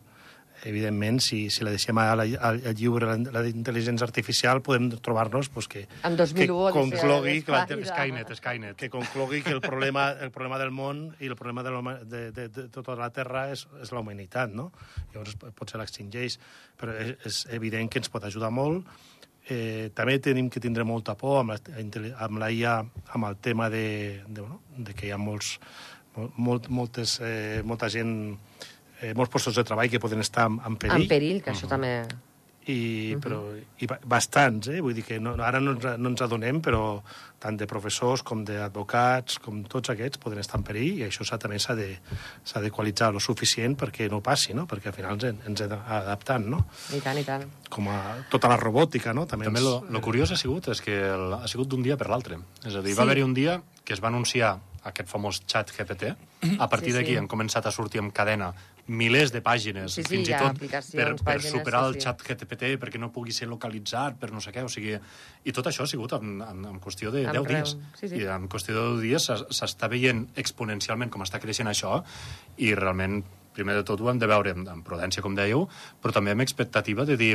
Evidentment, 0.67 1.21
si, 1.23 1.45
si 1.55 1.63
la 1.63 1.71
deixem 1.71 1.99
a 2.03 2.09
la, 2.19 2.25
al, 2.27 2.59
al 2.67 2.75
lliure 2.75 3.07
la, 3.07 3.17
la 3.37 3.43
intel·ligència 3.47 4.03
artificial, 4.07 4.61
podem 4.67 4.89
trobar-nos 4.99 5.49
pues, 5.55 5.69
que, 5.71 5.85
En 6.03 6.17
que 6.17 6.25
2001, 6.25 6.73
conclogui 6.75 7.37
que, 7.47 7.53
la, 7.55 7.61
Skynet, 7.67 8.33
Skynet. 8.41 8.77
que 8.81 8.91
conclogui 8.91 9.43
que 9.47 9.55
el 9.55 9.61
problema, 9.63 10.09
el 10.13 10.33
problema 10.35 10.59
del 10.59 10.73
món 10.75 11.05
i 11.23 11.31
el 11.31 11.37
problema 11.39 11.63
de, 11.63 11.75
de, 12.05 12.23
de, 12.33 12.49
de 12.51 12.67
tota 12.75 12.97
la 12.99 13.11
Terra 13.15 13.47
és, 13.55 13.67
és 13.83 13.93
la 13.95 14.03
humanitat, 14.03 14.51
no? 14.51 14.73
Llavors 15.15 15.37
potser 15.55 15.79
l'extingeix, 15.79 16.39
però 16.81 16.97
és, 16.99 17.15
és 17.31 17.43
evident 17.55 17.89
que 17.93 18.03
ens 18.03 18.11
pot 18.11 18.25
ajudar 18.27 18.51
molt. 18.51 18.85
Eh, 19.47 19.93
també 19.95 20.17
tenim 20.19 20.49
que 20.51 20.59
tindre 20.59 20.83
molta 20.83 21.15
por 21.15 21.39
amb 21.45 21.53
la, 21.55 21.61
amb 22.27 22.41
la 22.43 22.49
IA, 22.51 22.81
amb 23.15 23.29
el 23.29 23.37
tema 23.39 23.69
de, 23.71 24.25
de, 24.27 24.41
bueno, 24.43 24.59
de 24.75 24.95
que 24.99 25.07
hi 25.07 25.13
ha 25.15 25.19
molts, 25.23 25.53
mol- 26.17 26.33
molt, 26.35 26.67
moltes, 26.75 27.21
eh, 27.23 27.63
molta 27.63 27.87
gent, 27.93 28.17
eh, 29.03 29.13
molts 29.15 29.33
postos 29.33 29.55
de 29.57 29.65
treball 29.65 29.91
que 29.91 30.01
poden 30.01 30.21
estar 30.21 30.47
en, 30.51 30.61
en 30.65 30.77
perill 30.77 31.03
En 31.03 31.09
perill, 31.09 31.43
que 31.43 31.51
això 31.53 31.69
també... 31.69 32.07
i, 32.67 33.15
però, 33.23 33.45
i 33.79 33.87
ba- 33.87 34.01
bastants, 34.11 34.67
eh? 34.75 34.81
vull 34.83 34.95
dir 34.97 35.05
que 35.07 35.21
no, 35.23 35.37
ara 35.39 35.61
no 35.63 35.77
ens, 35.77 35.85
no 36.03 36.11
ens 36.11 36.23
adonem, 36.25 36.59
però 36.61 36.99
tant 37.39 37.55
de 37.61 37.67
professors 37.71 38.25
com 38.27 38.41
d'advocats, 38.43 39.37
com 39.39 39.61
tots 39.71 39.93
aquests, 39.93 40.19
poden 40.19 40.41
estar 40.43 40.59
en 40.59 40.65
perill 40.67 40.99
i 40.99 41.05
això 41.07 41.23
s'ha, 41.23 41.39
també 41.39 41.61
s'ha 41.63 41.77
de- 41.79 42.01
d'equalitzar 42.65 43.13
lo 43.15 43.21
suficient 43.23 43.77
perquè 43.79 44.09
no 44.11 44.19
passi, 44.21 44.53
no? 44.55 44.67
perquè 44.67 44.91
al 44.91 44.97
final 44.99 45.15
ens, 45.15 45.47
ens 45.47 45.61
hem 45.63 45.77
adaptant, 45.79 46.49
no? 46.51 46.65
I 46.91 47.01
tant, 47.05 47.19
i 47.23 47.25
tant. 47.29 47.47
com 47.71 47.87
a 47.93 48.01
tota 48.33 48.49
la 48.51 48.57
robòtica, 48.59 49.15
no? 49.15 49.27
També, 49.31 49.47
També 49.47 49.61
ens- 49.63 49.69
lo, 49.69 49.85
lo 49.89 50.01
curiós 50.03 50.33
ha 50.35 50.37
sigut 50.41 50.67
és 50.75 50.83
que 50.83 50.97
el, 51.07 51.35
ha 51.39 51.47
sigut 51.47 51.69
d'un 51.71 51.83
dia 51.87 51.97
per 51.97 52.09
l'altre. 52.11 52.41
És 52.65 52.75
a 52.75 52.83
dir, 52.83 52.95
Sí. 52.95 52.99
va 52.99 53.05
haver-hi 53.07 53.23
un 53.23 53.35
dia 53.35 53.61
que 53.85 53.95
es 53.95 54.03
va 54.03 54.09
anunciar 54.09 54.57
aquest 54.83 55.09
famós 55.09 55.43
xat 55.47 55.71
GPT. 55.71 56.17
A 56.59 56.67
partir 56.69 56.91
Sí, 56.93 56.99
d'aquí 56.99 57.13
sí. 57.15 57.17
han 57.17 57.29
començat 57.31 57.67
a 57.67 57.71
sortir 57.71 58.01
en 58.03 58.11
cadena 58.11 58.53
milers 58.89 59.33
de 59.35 59.41
pàgines, 59.43 59.95
Sí, 59.97 60.03
sí, 60.05 60.09
fins 60.15 60.29
i 60.29 60.35
tot 60.39 60.61
per, 60.61 60.83
per 60.95 61.15
pàgines, 61.25 61.51
superar 61.51 61.81
sí, 61.83 61.89
el 61.89 61.97
xat 62.05 62.23
GPT 62.23 62.69
perquè 62.79 63.01
no 63.03 63.09
pugui 63.13 63.33
ser 63.35 63.49
localitzat, 63.51 64.15
per 64.21 64.31
no 64.31 64.41
sé 64.41 64.53
què, 64.55 64.63
o 64.63 64.69
sigui... 64.71 64.95
I 65.47 65.53
tot 65.53 65.67
això 65.67 65.83
ha 65.83 65.91
sigut 65.91 66.13
en, 66.19 66.37
en, 66.43 66.65
en 66.71 66.79
qüestió 66.83 67.11
de 67.11 67.25
En 67.27 67.33
10 67.35 67.43
breu, 67.49 67.65
dies. 67.65 67.77
sí, 67.99 68.09
sí. 68.13 68.21
I 68.23 68.29
en 68.31 68.47
qüestió 68.49 68.75
de 68.77 68.85
10 68.95 69.03
dies 69.03 69.27
s'es- 69.27 69.47
s'està 69.59 69.89
veient 69.91 70.27
exponencialment 70.37 71.11
com 71.11 71.23
està 71.27 71.41
creixent 71.43 71.67
això 71.71 72.03
i 72.59 72.75
realment, 72.79 73.25
primer 73.57 73.75
de 73.75 73.83
tot, 73.89 74.01
ho 74.01 74.11
hem 74.11 74.19
de 74.23 74.27
veure 74.31 74.53
amb, 74.55 74.69
amb 74.69 74.87
prudència, 74.87 75.23
com 75.25 75.35
dèieu, 75.35 75.67
però 76.03 76.13
també 76.15 76.31
amb 76.37 76.45
expectativa 76.47 77.05
de 77.09 77.17
dir 77.17 77.35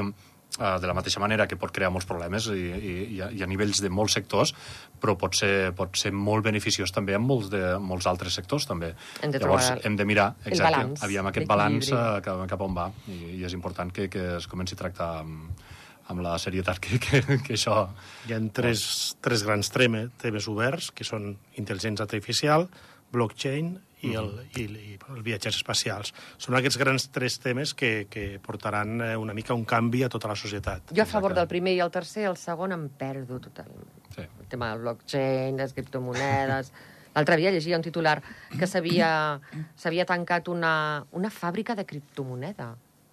de 0.59 0.87
la 0.87 0.93
mateixa 0.93 1.21
manera 1.23 1.47
que 1.47 1.55
pot 1.55 1.71
crear 1.71 1.91
molts 1.93 2.07
problemes 2.09 2.49
i, 2.51 2.59
i, 2.59 2.93
i, 3.15 3.19
a, 3.23 3.29
i 3.31 3.43
a 3.43 3.47
nivells 3.47 3.79
de 3.83 3.89
molts 3.93 4.17
sectors, 4.17 4.51
però 4.99 5.15
pot 5.19 5.37
ser, 5.37 5.71
pot 5.77 5.95
ser 5.97 6.11
molt 6.11 6.43
beneficiós 6.43 6.91
també 6.91 7.15
en 7.15 7.23
molts, 7.23 7.47
de, 7.53 7.61
molts 7.79 8.07
altres 8.11 8.35
sectors, 8.35 8.67
també. 8.67 8.91
Hem 9.23 9.31
de 9.31 9.39
Llavors, 9.39 9.69
trobar 9.71 9.87
hem 9.87 9.95
de 9.99 10.07
mirar, 10.09 10.27
el 10.43 10.51
exacte, 10.51 10.71
balanç, 10.75 11.03
aviam 11.07 11.29
aquest 11.31 11.47
balanç 11.47 11.91
eh, 11.95 12.01
cap, 12.25 12.43
cap 12.51 12.65
on 12.67 12.75
va, 12.75 12.89
i, 13.07 13.37
i 13.39 13.45
és 13.47 13.55
important 13.55 13.93
que, 13.95 14.09
que 14.11 14.25
es 14.41 14.49
comenci 14.51 14.75
a 14.75 14.81
tractar 14.83 15.11
amb, 15.21 15.63
amb 16.11 16.25
la 16.25 16.35
serietat 16.41 16.81
que, 16.83 16.99
que, 16.99 17.21
que 17.45 17.55
això... 17.55 17.85
Hi 18.27 18.35
ha 18.35 18.41
tres, 18.53 18.83
tres 19.23 19.45
grans 19.47 19.71
temes 19.71 20.51
oberts, 20.51 20.91
que 20.91 21.07
són 21.07 21.31
intel·ligència 21.55 22.03
artificial, 22.03 22.67
blockchain 23.11 23.77
i, 24.01 24.13
el, 24.17 24.29
i, 24.57 24.65
i 24.65 24.95
els 24.97 25.23
viatges 25.25 25.57
espacials. 25.59 26.13
Són 26.41 26.57
aquests 26.57 26.79
grans 26.81 27.07
tres 27.13 27.37
temes 27.43 27.73
que, 27.77 28.07
que 28.11 28.25
portaran 28.43 29.01
eh, 29.01 29.11
una 29.17 29.35
mica 29.37 29.57
un 29.57 29.65
canvi 29.65 30.05
a 30.05 30.11
tota 30.11 30.31
la 30.31 30.37
societat. 30.39 30.93
Jo 30.95 31.03
a 31.05 31.09
favor 31.09 31.35
del 31.37 31.49
primer 31.51 31.75
i 31.77 31.83
el 31.83 31.91
tercer, 31.93 32.27
el 32.29 32.39
segon 32.39 32.75
em 32.75 32.87
perdo 32.89 33.39
totalment. 33.43 33.91
Sí. 34.15 34.25
El 34.25 34.49
tema 34.51 34.71
del 34.73 34.87
blockchain, 34.87 35.61
les 35.61 35.77
criptomonedes... 35.77 36.73
L'altre 37.11 37.35
dia 37.35 37.51
llegia 37.51 37.75
un 37.75 37.83
titular 37.83 38.21
que 38.55 38.67
s'havia 38.71 40.05
tancat 40.07 40.47
una, 40.47 41.03
una 41.11 41.27
fàbrica 41.27 41.75
de 41.75 41.83
criptomoneda. 41.83 42.69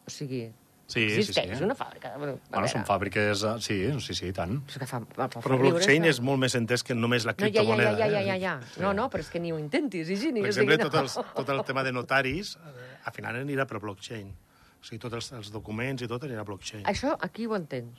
O 0.07 0.12
sigui, 0.14 0.44
Sí, 0.88 1.03
sí, 1.11 1.18
existeix 1.20 1.59
sí. 1.59 1.64
una 1.64 1.74
fàbrica. 1.77 2.14
Bueno, 2.16 2.38
Bueno, 2.48 2.68
són 2.72 2.85
fàbriques... 2.88 3.42
eh, 3.44 3.61
Sí, 3.61 3.77
sí, 4.01 4.14
sí, 4.16 4.27
i 4.31 4.33
tant. 4.33 4.55
és 4.70 4.79
que 4.81 4.87
fa, 4.88 5.03
fa, 5.05 5.27
fa 5.29 5.42
Però 5.44 5.59
riure, 5.59 5.74
blockchain 5.74 6.07
és 6.09 6.20
molt 6.24 6.40
més 6.40 6.55
entès 6.57 6.83
que 6.83 6.94
només 6.96 7.27
la 7.29 7.35
No, 7.37 7.44
ja, 7.44 7.44
ja, 7.44 7.53
ja, 7.53 7.61
criptomoneda. 7.61 7.98
ja, 7.98 8.09
ja, 8.09 8.20
eh? 8.20 8.27
ja, 8.27 8.37
ja. 8.37 8.55
No, 8.81 8.94
no, 8.96 9.11
però 9.12 9.20
és 9.20 9.29
que 9.29 9.38
ni 9.38 9.53
ho 9.53 9.59
intentis, 9.61 10.09
Higini. 10.09 10.40
Per 10.40 10.48
exemple, 10.48 10.79
no. 10.81 10.88
tot, 10.88 10.94
els, 11.03 11.18
tot 11.37 11.48
el 11.53 11.61
tema 11.68 11.85
de 11.85 11.92
notaris, 11.92 12.57
eh, 12.57 12.87
al 13.05 13.12
final 13.12 13.37
anirà 13.37 13.66
per 13.68 13.81
blockchain. 13.85 14.33
O 14.81 14.85
sigui, 14.88 14.98
tots 14.98 15.14
els, 15.20 15.33
els 15.33 15.53
documents 15.53 16.01
i 16.03 16.09
tot 16.09 16.24
anirà 16.24 16.40
a 16.40 16.48
blockchain. 16.48 16.85
Això 16.88 17.12
aquí 17.20 17.44
ho 17.46 17.55
entenc. 17.59 17.92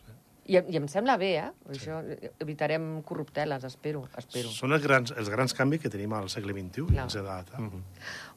I, 0.50 0.56
em- 0.58 0.66
I 0.74 0.78
em 0.78 0.88
sembla 0.90 1.14
bé, 1.22 1.36
eh? 1.38 1.52
Això, 1.70 2.00
evitarem 2.42 3.04
corrupteles, 3.06 3.64
espero, 3.70 4.08
espero. 4.18 4.50
Són 4.50 4.74
els 4.74 4.82
grans, 4.82 5.12
els 5.16 5.30
grans 5.30 5.54
canvis 5.54 5.84
que 5.84 5.92
tenim 5.94 6.14
al 6.18 6.26
segle 6.34 6.56
XXI 6.58 6.88
i 6.88 6.94
Clar. 6.96 7.04
ens 7.06 7.16
adapta. 7.22 7.60
Mm 7.60 7.70
-hmm. 7.70 7.84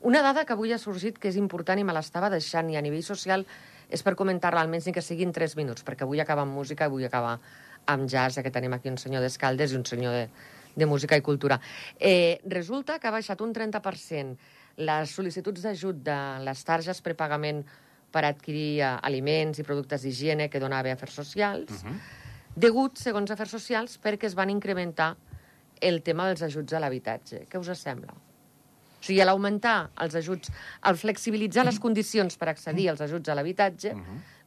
Una 0.03 0.21
dada 0.21 0.45
que 0.45 0.53
avui 0.53 0.73
ha 0.75 0.79
sorgit 0.79 1.19
que 1.19 1.29
és 1.29 1.37
important 1.37 1.81
i 1.81 1.85
me 1.85 1.93
l'estava 1.95 2.29
deixant 2.29 2.69
i 2.71 2.77
a 2.77 2.83
nivell 2.83 3.03
social 3.03 3.47
és 3.92 4.02
per 4.02 4.14
comentar-la, 4.16 4.62
almenys 4.64 4.88
ni 4.88 4.94
que 4.96 5.05
siguin 5.05 5.33
3 5.37 5.55
minuts, 5.59 5.85
perquè 5.85 6.09
vull 6.09 6.22
acabar 6.22 6.46
amb 6.46 6.57
música 6.57 6.88
i 6.88 6.92
vull 6.92 7.05
acabar 7.05 7.37
amb 7.92 8.09
jazz, 8.09 8.38
ja 8.38 8.42
que 8.42 8.52
tenim 8.55 8.72
aquí 8.72 8.88
un 8.88 8.98
senyor 8.98 9.22
d'Escaldes 9.24 9.74
i 9.74 9.78
un 9.78 9.85
senyor 9.87 10.16
de, 10.16 10.24
de 10.76 10.88
música 10.88 11.18
i 11.18 11.24
cultura. 11.24 11.61
Eh, 11.98 12.40
resulta 12.48 12.98
que 12.98 13.11
ha 13.11 13.14
baixat 13.14 13.44
un 13.44 13.52
30% 13.52 14.37
les 14.88 15.12
sol·licituds 15.12 15.66
d'ajut 15.66 16.00
de 16.07 16.18
les 16.46 16.64
targes 16.64 17.02
prepagament 17.05 17.61
per 18.12 18.24
adquirir 18.28 18.81
eh, 18.81 18.90
aliments 19.09 19.61
i 19.61 19.66
productes 19.66 20.07
d'higiene 20.07 20.48
que 20.48 20.62
donava 20.62 20.92
Afers 20.92 21.20
Socials, 21.20 21.83
uh 21.83 21.88
-huh. 21.88 21.98
degut, 22.57 22.96
segons 22.96 23.31
Afers 23.31 23.50
Socials, 23.50 24.00
perquè 24.00 24.26
es 24.26 24.35
van 24.35 24.50
incrementar 24.50 25.16
el 25.81 26.02
tema 26.02 26.26
dels 26.28 26.42
ajuts 26.42 26.72
a 26.72 26.81
l'habitatge. 26.81 27.46
Què 27.50 27.59
us 27.59 27.78
sembla? 27.78 28.14
O 29.03 29.05
sigui, 29.05 29.19
a 29.19 29.27
l'augmentar 29.27 29.91
els 30.05 30.15
ajuts, 30.15 30.53
al 30.87 30.95
flexibilitzar 30.97 31.65
les 31.67 31.81
condicions 31.83 32.37
per 32.38 32.53
accedir 32.53 32.85
als 32.93 33.01
ajuts 33.03 33.33
a 33.33 33.35
l'habitatge, 33.35 33.97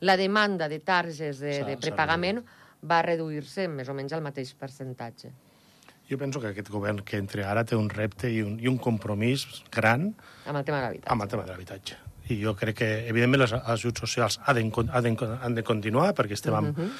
la 0.07 0.15
demanda 0.15 0.69
de 0.71 0.79
targes 0.79 1.41
de, 1.43 1.57
de 1.67 1.75
prepagament 1.81 2.39
va 2.87 3.01
reduir-se 3.03 3.67
més 3.67 3.89
o 3.91 3.95
menys 3.97 4.15
al 4.15 4.23
mateix 4.23 4.53
percentatge. 4.55 5.33
Jo 6.07 6.19
penso 6.21 6.39
que 6.39 6.53
aquest 6.53 6.69
govern 6.69 7.01
que 7.03 7.17
entre 7.17 7.43
ara 7.43 7.65
té 7.65 7.75
un 7.75 7.89
repte 7.89 8.29
i 8.31 8.39
un, 8.45 8.55
i 8.61 8.69
un 8.69 8.77
compromís 8.77 9.43
gran 9.73 10.11
Amb 10.45 10.59
el 10.59 10.63
tema 10.63 10.77
de 10.77 10.83
l'habitatge. 10.85 11.11
amb 11.11 11.25
el 11.25 11.31
tema 11.33 11.43
de 11.43 11.51
l'habitatge. 11.51 11.97
I 12.29 12.39
jo 12.41 12.55
crec 12.57 12.77
que, 12.77 12.89
evidentment, 13.09 13.43
els 13.45 13.53
ajuts 13.57 14.05
socials 14.05 14.39
han 14.45 14.55
de, 14.55 14.85
han 14.87 15.03
de, 15.03 15.15
han 15.41 15.57
de 15.57 15.63
continuar 15.65 16.13
perquè 16.17 16.37
estem 16.37 16.55
en, 16.61 16.93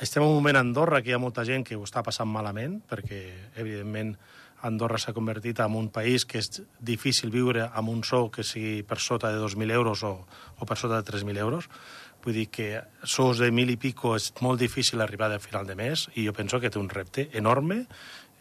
estem 0.00 0.22
en 0.22 0.28
un 0.30 0.38
moment 0.38 0.56
a 0.56 0.62
Andorra 0.64 1.02
que 1.02 1.12
hi 1.12 1.18
ha 1.18 1.20
molta 1.22 1.44
gent 1.44 1.66
que 1.66 1.76
ho 1.76 1.84
està 1.84 2.02
passant 2.06 2.30
malament 2.30 2.80
perquè, 2.90 3.20
evidentment, 3.60 4.16
Andorra 4.64 4.98
s'ha 4.98 5.12
convertit 5.12 5.60
en 5.60 5.76
un 5.76 5.90
país 5.92 6.24
que 6.24 6.40
és 6.40 6.62
difícil 6.80 7.30
viure 7.30 7.68
amb 7.68 7.92
un 7.92 8.00
sou 8.06 8.30
que 8.32 8.44
sigui 8.46 8.82
per 8.88 8.98
sota 9.02 9.32
de 9.34 9.42
2.000 9.42 9.76
euros 9.76 10.02
o, 10.08 10.14
o 10.24 10.66
per 10.68 10.78
sota 10.80 11.02
de 11.02 11.06
3.000 11.10 11.42
euros. 11.44 11.68
Vull 12.24 12.38
dir 12.38 12.46
que 12.48 12.68
sous 13.04 13.42
de 13.42 13.50
mil 13.52 13.68
i 13.68 13.76
pico 13.76 14.14
és 14.16 14.30
molt 14.40 14.62
difícil 14.62 15.04
arribar 15.04 15.28
a 15.34 15.42
final 15.42 15.68
de 15.68 15.76
mes 15.76 16.06
i 16.16 16.24
jo 16.24 16.32
penso 16.32 16.60
que 16.60 16.72
té 16.72 16.80
un 16.80 16.88
repte 16.88 17.28
enorme 17.36 17.84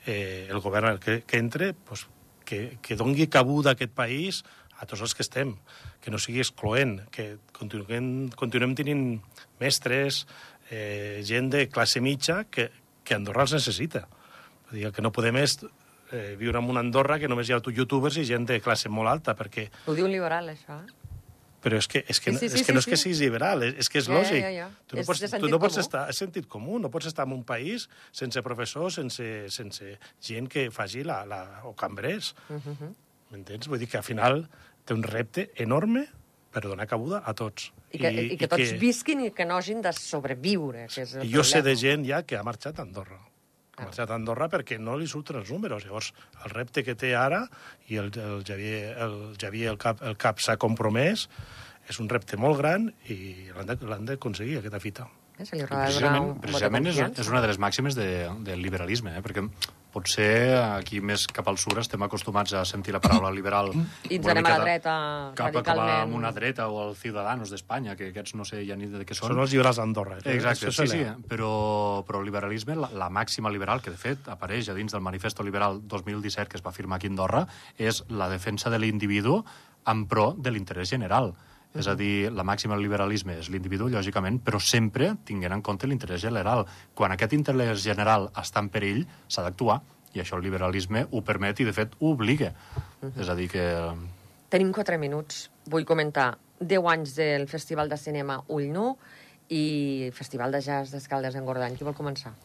eh, 0.06 0.48
el 0.50 0.64
govern 0.64 1.02
que, 1.04 1.22
que 1.28 1.42
entre 1.44 1.74
pues, 1.74 2.08
que, 2.48 2.78
que 2.82 2.96
dongui 2.96 3.28
cabuda 3.28 3.74
a 3.74 3.78
aquest 3.78 3.92
país 3.92 4.44
a 4.80 4.88
tots 4.88 5.04
els 5.04 5.14
que 5.16 5.24
estem, 5.24 5.54
que 6.04 6.12
no 6.12 6.20
sigui 6.20 6.42
excloent, 6.44 6.98
que 7.12 7.38
continuem, 7.56 8.30
continuem 8.40 8.74
tenint 8.76 9.04
mestres, 9.62 10.24
eh, 10.72 11.22
gent 11.24 11.52
de 11.54 11.68
classe 11.72 12.02
mitja 12.04 12.44
que, 12.52 12.70
que 13.04 13.16
Andorra 13.16 13.46
els 13.46 13.56
necessita. 13.56 14.08
Vull 14.68 14.80
dir, 14.80 14.88
el 14.90 14.96
que 14.96 15.04
no 15.06 15.14
podem 15.16 15.40
és 15.44 15.60
eh, 16.14 16.36
viure 16.40 16.60
en 16.62 16.70
una 16.70 16.80
Andorra 16.86 17.18
que 17.20 17.28
només 17.28 17.50
hi 17.50 17.54
ha 17.54 17.62
youtubers 17.74 18.18
i 18.22 18.26
gent 18.26 18.46
de 18.46 18.60
classe 18.62 18.90
molt 18.90 19.10
alta, 19.10 19.36
perquè... 19.36 19.70
Ho 19.88 19.96
diu 19.98 20.06
un 20.06 20.12
liberal, 20.14 20.50
això, 20.54 20.80
eh? 20.84 21.00
Però 21.64 21.78
és 21.80 21.88
que, 21.88 22.02
és 22.12 22.20
que, 22.20 22.32
Sí, 22.34 22.40
sí, 22.40 22.46
és 22.46 22.52
sí, 22.52 22.60
que 22.60 22.66
sí, 22.66 22.74
no 22.76 22.80
és 22.82 22.86
que 22.86 22.98
sí. 22.98 23.04
siguis 23.04 23.20
liberal, 23.24 23.64
és, 23.64 23.76
és 23.80 23.88
que 23.90 24.00
és 24.02 24.08
Ja, 24.10 24.14
ja, 24.14 24.20
lògic. 24.20 24.42
ja, 24.44 24.50
ja. 24.52 24.66
Tu 24.88 24.98
no 24.98 25.02
És 25.02 25.08
pots, 25.08 25.22
tu 25.40 25.48
no 25.48 25.60
pots 25.60 25.78
comú. 25.78 25.86
estar... 25.86 26.10
És 26.12 26.18
sentit 26.20 26.48
comú, 26.52 26.80
no 26.80 26.90
pots 26.92 27.08
estar 27.08 27.26
en 27.26 27.32
un 27.38 27.44
país 27.48 27.88
sense 28.12 28.42
professors, 28.44 28.96
sense, 29.00 29.50
sense 29.50 29.94
gent 30.20 30.50
que 30.52 30.66
faci 30.72 31.06
la, 31.08 31.22
la, 31.26 31.62
o 31.64 31.72
cambrers. 31.74 32.34
Uh. 32.50 32.60
-huh. 32.60 32.92
M'entens? 33.32 33.68
Vull 33.68 33.80
dir 33.80 33.88
que 33.88 33.98
al 33.98 34.04
final 34.04 34.50
té 34.84 34.94
un 34.94 35.04
repte 35.04 35.52
enorme 35.56 36.08
per 36.52 36.62
donar 36.64 36.86
cabuda 36.86 37.24
a 37.26 37.34
tots. 37.34 37.72
I 37.92 37.98
que, 37.98 38.12
i, 38.12 38.34
i 38.34 38.38
que 38.38 38.48
tots 38.48 38.74
visquin 38.78 39.22
i 39.22 39.32
que 39.32 39.46
no 39.46 39.56
hagin 39.56 39.82
de 39.82 39.94
sobreviure, 39.94 40.88
que 40.94 41.02
és 41.02 41.16
el 41.16 41.26
I 41.26 41.32
jo 41.34 41.44
sé 41.44 41.62
de 41.62 41.72
problema. 41.74 41.80
gent 41.80 42.06
ja 42.06 42.24
que 42.24 42.36
ha 42.38 42.44
marxat 42.44 42.78
a 42.80 42.82
Andorra. 42.82 43.20
Ha 43.74 43.88
marxat 43.88 44.12
a 44.12 44.18
Andorra 44.20 44.50
perquè 44.54 44.78
no 44.78 44.96
li 45.00 45.08
surten 45.10 45.40
els 45.40 45.50
números. 45.50 45.88
Llavors, 45.88 46.12
el 46.46 46.54
repte 46.54 46.84
que 46.86 46.94
té 47.00 47.16
ara, 47.18 47.44
i 47.90 47.98
el, 47.98 48.12
el 48.22 48.44
Javier, 48.46 48.94
el, 49.02 49.18
Javier, 49.42 49.72
el 49.74 49.80
cap, 49.82 50.04
el 50.06 50.18
cap 50.22 50.42
s'ha 50.44 50.60
compromès, 50.62 51.28
és 51.90 52.00
un 52.00 52.10
repte 52.12 52.38
molt 52.40 52.62
gran 52.62 52.92
i 53.12 53.50
l'han 53.58 54.06
d'aconseguir, 54.08 54.60
aquesta 54.62 54.82
fita. 54.84 55.10
Eh, 55.40 55.46
Se 55.50 55.58
li 55.58 55.66
Precisament, 55.66 56.36
precisament 56.44 56.92
és, 56.92 57.00
és 57.26 57.32
una 57.32 57.42
de 57.42 57.50
les 57.50 57.58
màximes 57.60 57.98
de, 57.98 58.10
del 58.46 58.62
liberalisme, 58.62 59.18
eh? 59.18 59.24
perquè 59.26 59.42
potser 59.94 60.58
aquí 60.60 61.00
més 61.06 61.28
cap 61.30 61.48
al 61.48 61.60
sur 61.62 61.78
estem 61.80 62.02
acostumats 62.06 62.54
a 62.58 62.64
sentir 62.66 62.94
la 62.96 63.02
paraula 63.04 63.32
liberal 63.34 63.72
I 64.10 64.18
ens 64.18 64.28
anem 64.34 64.48
a 64.50 64.54
la 64.56 64.64
dreta 64.64 64.96
cap, 65.38 65.54
cap 65.54 65.62
a 65.62 65.76
radicalment. 65.78 66.16
una 66.18 66.32
dreta 66.36 66.68
o 66.68 66.82
als 66.88 67.00
Ciudadanos 67.04 67.54
d'Espanya, 67.54 67.96
que 68.00 68.10
aquests 68.10 68.36
no 68.40 68.46
sé 68.46 68.64
ja 68.68 68.76
ni 68.80 68.90
de 68.90 69.06
què 69.06 69.16
són. 69.18 69.32
Són 69.34 69.44
els 69.44 69.54
lliberals 69.54 69.78
d'Andorra. 69.78 70.18
eh? 70.24 70.36
Exacte, 70.36 70.72
sí, 70.72 70.88
sí, 70.88 71.04
però, 71.30 72.04
però 72.08 72.20
el 72.20 72.26
liberalisme, 72.26 72.76
la, 72.76 72.90
la 72.94 73.10
màxima 73.14 73.52
liberal, 73.54 73.82
que 73.82 73.94
de 73.94 73.98
fet 74.02 74.28
apareix 74.34 74.70
a 74.70 74.78
dins 74.78 74.92
del 74.92 75.02
Manifesto 75.02 75.44
Liberal 75.44 75.82
2017 75.88 76.50
que 76.50 76.58
es 76.58 76.66
va 76.66 76.74
firmar 76.76 76.98
aquí 76.98 77.08
a 77.08 77.14
Andorra, 77.14 77.46
és 77.78 78.04
la 78.10 78.30
defensa 78.30 78.70
de 78.74 78.80
l'individu 78.80 79.44
en 79.86 80.06
pro 80.08 80.34
de 80.38 80.52
l'interès 80.52 80.90
general. 80.90 81.34
És 81.74 81.88
a 81.90 81.96
dir, 81.98 82.30
la 82.30 82.46
màxima 82.46 82.76
del 82.76 82.84
liberalisme 82.86 83.40
és 83.42 83.50
l'individu, 83.50 83.88
lògicament, 83.90 84.38
però 84.46 84.60
sempre 84.62 85.16
tinguent 85.26 85.56
en 85.56 85.64
compte 85.66 85.90
l'interès 85.90 86.22
general. 86.22 86.68
Quan 86.94 87.16
aquest 87.16 87.34
interès 87.34 87.82
general 87.82 88.30
està 88.38 88.62
en 88.62 88.70
perill, 88.74 89.02
s'ha 89.28 89.46
d'actuar, 89.46 89.80
i 90.14 90.22
això 90.22 90.38
el 90.38 90.46
liberalisme 90.46 91.08
ho 91.10 91.24
permet 91.26 91.64
i, 91.64 91.66
de 91.66 91.74
fet, 91.74 91.98
ho 92.00 92.14
obliga. 92.14 92.52
És 93.18 93.30
a 93.30 93.36
dir, 93.36 93.50
que... 93.50 93.66
Tenim 94.54 94.70
quatre 94.76 95.00
minuts. 95.02 95.48
Vull 95.74 95.88
comentar 95.90 96.36
10 96.62 96.90
anys 96.94 97.16
del 97.18 97.48
Festival 97.50 97.90
de 97.90 97.98
Cinema 97.98 98.38
Ull 98.54 98.70
Nu 98.72 98.92
i 99.50 100.12
Festival 100.14 100.54
de 100.54 100.62
Jazz 100.62 100.94
d'Escaldes 100.94 101.36
en 101.40 101.50
Gordany. 101.50 101.74
Qui 101.78 101.88
vol 101.88 101.98
començar? 101.98 102.36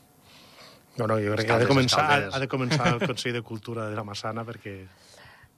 No, 0.98 1.06
no, 1.06 1.18
jo 1.22 1.36
crec 1.36 1.46
que 1.46 1.54
ha 1.54 1.60
de, 1.62 1.68
començar, 1.68 2.06
ha, 2.08 2.16
ha 2.34 2.40
de 2.42 2.48
començar 2.50 2.88
el 2.94 3.04
Consell 3.04 3.36
de 3.36 3.44
Cultura 3.46 3.86
de 3.90 3.98
la 3.98 4.06
Massana 4.06 4.42
perquè... 4.48 4.80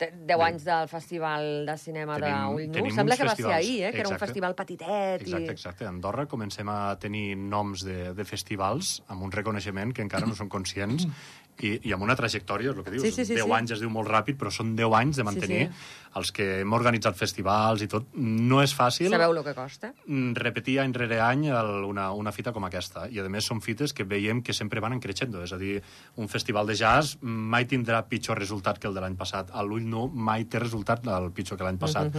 Te- 0.01 0.11
10 0.31 0.41
anys 0.47 0.65
del 0.65 0.89
Festival 0.89 1.67
de 1.69 1.75
Cinema 1.77 2.17
d'Ull 2.23 2.71
Nu. 2.73 2.91
Sembla 2.97 3.19
que 3.21 3.27
va 3.29 3.35
ser 3.37 3.51
ahir, 3.53 3.77
eh? 3.85 3.91
Que 3.93 4.01
era 4.01 4.09
un 4.09 4.15
Exacte. 4.17 4.27
festival 4.31 4.55
petitet. 4.57 5.21
Exacte, 5.27 5.45
I... 5.45 5.51
exacte. 5.51 5.85
A 5.85 5.91
Andorra 5.93 6.25
comencem 6.31 6.69
a 6.73 6.97
tenir 6.99 7.37
noms 7.37 7.85
de, 7.85 8.15
de 8.17 8.25
festivals 8.25 9.03
amb 9.13 9.27
un 9.29 9.33
reconeixement 9.35 9.93
que 9.93 10.01
encara 10.07 10.27
no 10.27 10.35
són 10.39 10.49
conscients 10.49 11.05
i, 11.67 11.77
i 11.89 11.95
amb 11.97 12.07
una 12.07 12.17
trajectòria, 12.19 12.73
és 12.73 12.77
el 12.77 12.85
que 12.87 12.95
dius. 12.97 13.07
Sí, 13.07 13.13
sí, 13.13 13.25
sí, 13.25 13.39
10 13.39 13.45
sí. 13.47 13.57
anys 13.57 13.75
es 13.77 13.83
diu 13.85 13.91
molt 13.93 14.09
ràpid, 14.11 14.39
però 14.41 14.53
són 14.55 14.75
10 14.79 14.97
anys 15.01 15.21
de 15.21 15.27
mantenir 15.27 15.65
Sí, 15.71 15.99
els 16.19 16.33
que 16.35 16.47
hem 16.61 16.73
organitzat 16.75 17.15
festivals 17.19 17.85
i 17.85 17.89
tot. 17.91 18.09
No 18.19 18.61
és 18.65 18.73
fàcil 18.75 19.13
Sabeu 19.13 19.35
el 19.37 19.45
que 19.47 19.55
costa? 19.55 19.93
mm, 20.07 20.33
repetir 20.43 20.79
any 20.83 20.95
rere 20.97 21.21
any 21.23 21.47
el, 21.51 21.71
una, 21.87 22.11
una 22.17 22.33
fita 22.35 22.53
com 22.53 22.67
aquesta. 22.67 23.07
I, 23.11 23.21
a 23.23 23.29
més, 23.31 23.47
són 23.47 23.63
fites 23.63 23.95
que 23.95 24.05
veiem 24.05 24.43
que 24.43 24.57
sempre 24.57 24.83
van 24.83 24.97
en 24.97 25.03
creixendo. 25.03 25.43
És 25.47 25.55
a 25.55 25.61
dir, 25.61 25.79
un 26.17 26.29
festival 26.29 26.67
de 26.67 26.75
jazz 26.79 27.19
mai 27.23 27.69
tindrà 27.71 28.03
pitjor 28.09 28.39
resultat 28.39 28.81
que 28.83 28.91
el 28.91 28.97
de 28.97 29.05
l'any 29.05 29.17
passat. 29.21 29.53
A 29.55 29.63
l'ull 29.63 29.87
nu 29.87 30.09
mai 30.11 30.47
té 30.51 30.59
resultat 30.63 31.07
el 31.07 31.31
pitjor 31.37 31.59
que 31.61 31.69
l'any 31.69 31.79
passat. 31.79 32.15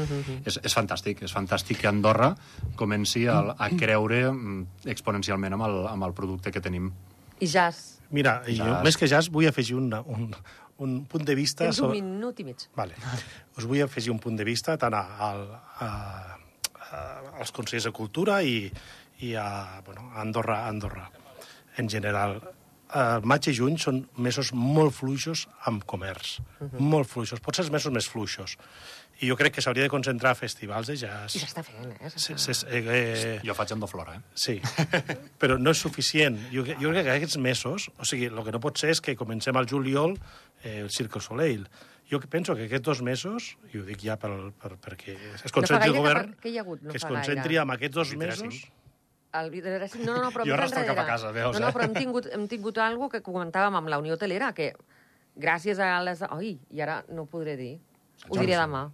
és, 0.46 0.60
és 0.64 0.78
fantàstic. 0.78 1.24
És 1.28 1.36
fantàstic 1.36 1.82
que 1.82 1.92
Andorra 1.92 2.34
comenci 2.80 3.28
a, 3.28 3.42
a 3.58 3.70
creure 3.76 4.24
mm, 4.32 4.88
exponencialment 4.96 5.60
amb 5.60 5.68
el, 5.68 5.82
amb 5.92 6.08
el 6.08 6.16
producte 6.16 6.52
que 6.52 6.64
tenim. 6.64 6.92
I 7.42 7.48
jazz. 7.50 7.98
Mira, 8.12 8.42
jo, 8.46 8.58
Jazz. 8.60 8.84
més 8.86 8.98
que 9.00 9.08
jazz, 9.10 9.30
vull 9.34 9.48
afegir 9.50 9.78
una, 9.80 10.02
un, 10.06 10.30
un 10.84 10.98
punt 11.10 11.24
de 11.26 11.36
vista... 11.38 11.64
Tens 11.66 11.80
un 11.80 11.88
sobre- 11.88 12.02
minut 12.02 12.40
i 12.40 12.46
mig. 12.46 12.66
Vale. 12.78 12.98
Us 13.58 13.66
vull 13.70 13.82
afegir 13.86 14.12
un 14.14 14.20
punt 14.22 14.38
de 14.38 14.46
vista 14.48 14.76
tant 14.78 14.94
a, 14.98 15.02
a, 15.02 15.30
a, 15.88 15.90
a, 16.92 17.04
als 17.40 17.54
Consells 17.56 17.88
de 17.88 17.94
Cultura 17.96 18.42
i, 18.44 18.66
i 19.26 19.34
a, 19.40 19.82
bueno, 19.86 20.10
a 20.14 20.22
Andorra, 20.26 20.64
a 20.66 20.70
Andorra 20.74 21.08
en 21.80 21.88
general. 21.90 22.42
El 22.92 23.24
maig 23.24 23.48
i 23.48 23.54
juny 23.56 23.78
són 23.80 24.02
mesos 24.20 24.50
molt 24.52 24.92
fluixos 24.98 25.46
amb 25.70 25.86
comerç. 25.88 26.42
Molt 26.78 27.08
fluixos. 27.08 27.40
Potser 27.40 27.64
els 27.64 27.72
mesos 27.72 27.94
més 27.96 28.10
fluixos. 28.12 28.58
I 29.22 29.28
jo 29.30 29.36
crec 29.38 29.54
que 29.54 29.62
s'hauria 29.62 29.84
de 29.86 29.90
concentrar 29.94 30.32
a 30.34 30.38
festivals 30.38 30.88
de 30.90 30.96
jazz. 30.98 31.36
I 31.38 31.42
s'està 31.44 31.62
fent, 31.64 31.92
eh? 31.94 32.10
Se, 32.10 32.34
S'està- 32.34 32.56
se, 32.66 32.68
eh, 32.74 32.82
eh, 32.82 33.40
Jo 33.46 33.54
faig 33.54 33.72
amb 33.76 33.86
Flora, 33.90 34.16
eh? 34.18 34.22
Sí, 34.34 34.56
però 35.42 35.60
no 35.62 35.70
és 35.76 35.78
suficient. 35.78 36.40
Jo, 36.50 36.64
jo 36.66 36.90
crec 36.90 37.06
que 37.06 37.16
aquests 37.20 37.38
mesos, 37.38 37.90
o 38.02 38.06
sigui, 38.08 38.32
el 38.32 38.42
que 38.48 38.52
no 38.56 38.60
pot 38.64 38.82
ser 38.82 38.90
és 38.96 39.02
que 39.02 39.14
comencem 39.20 39.56
al 39.58 39.70
juliol 39.70 40.16
eh, 40.64 40.80
el 40.82 40.90
Cirque 40.90 41.22
Soleil. 41.22 41.68
Jo 42.10 42.20
penso 42.20 42.56
que 42.58 42.66
aquests 42.66 42.84
dos 42.90 43.02
mesos, 43.06 43.52
i 43.72 43.78
ho 43.80 43.86
dic 43.88 44.02
ja 44.04 44.18
per, 44.20 44.32
per, 44.60 44.74
perquè 44.82 45.14
es 45.46 45.54
concentri 45.54 45.86
gaire 45.86 45.94
el 45.94 46.00
govern, 46.02 46.34
que- 46.42 46.50
hi 46.50 46.58
ha 46.58 46.66
hagut, 46.66 46.82
no 46.82 46.92
que 46.92 46.98
es 46.98 47.06
concentri 47.06 47.58
en 47.62 47.70
aquests 47.78 47.96
dos 47.96 48.16
mesos... 48.18 48.64
El 49.32 49.48
vidre 49.50 49.78
No, 50.04 50.18
no, 50.18 50.24
no, 50.26 50.32
però 50.34 50.44
Jo 50.50 50.58
arrastro 50.58 50.82
cap 50.90 50.98
a 50.98 51.06
casa, 51.08 51.30
veus, 51.32 51.54
No, 51.56 51.62
no, 51.64 51.70
eh? 51.70 51.72
però 51.78 51.86
hem 51.86 51.94
tingut, 51.96 52.26
hem 52.34 52.50
tingut 52.52 52.82
algo 52.84 53.08
que 53.08 53.22
comentàvem 53.24 53.78
amb 53.80 53.88
la 53.88 54.02
Unió 54.02 54.18
Hotelera, 54.18 54.50
que 54.58 54.74
gràcies 55.40 55.80
a 55.80 55.94
les... 56.04 56.20
Oi, 56.36 56.58
i 56.74 56.82
ara 56.84 56.98
no 57.14 57.24
ho 57.24 57.30
podré 57.32 57.56
dir. 57.56 57.78
Ho 58.30 58.38
diré 58.40 58.56
demà. 58.60 58.90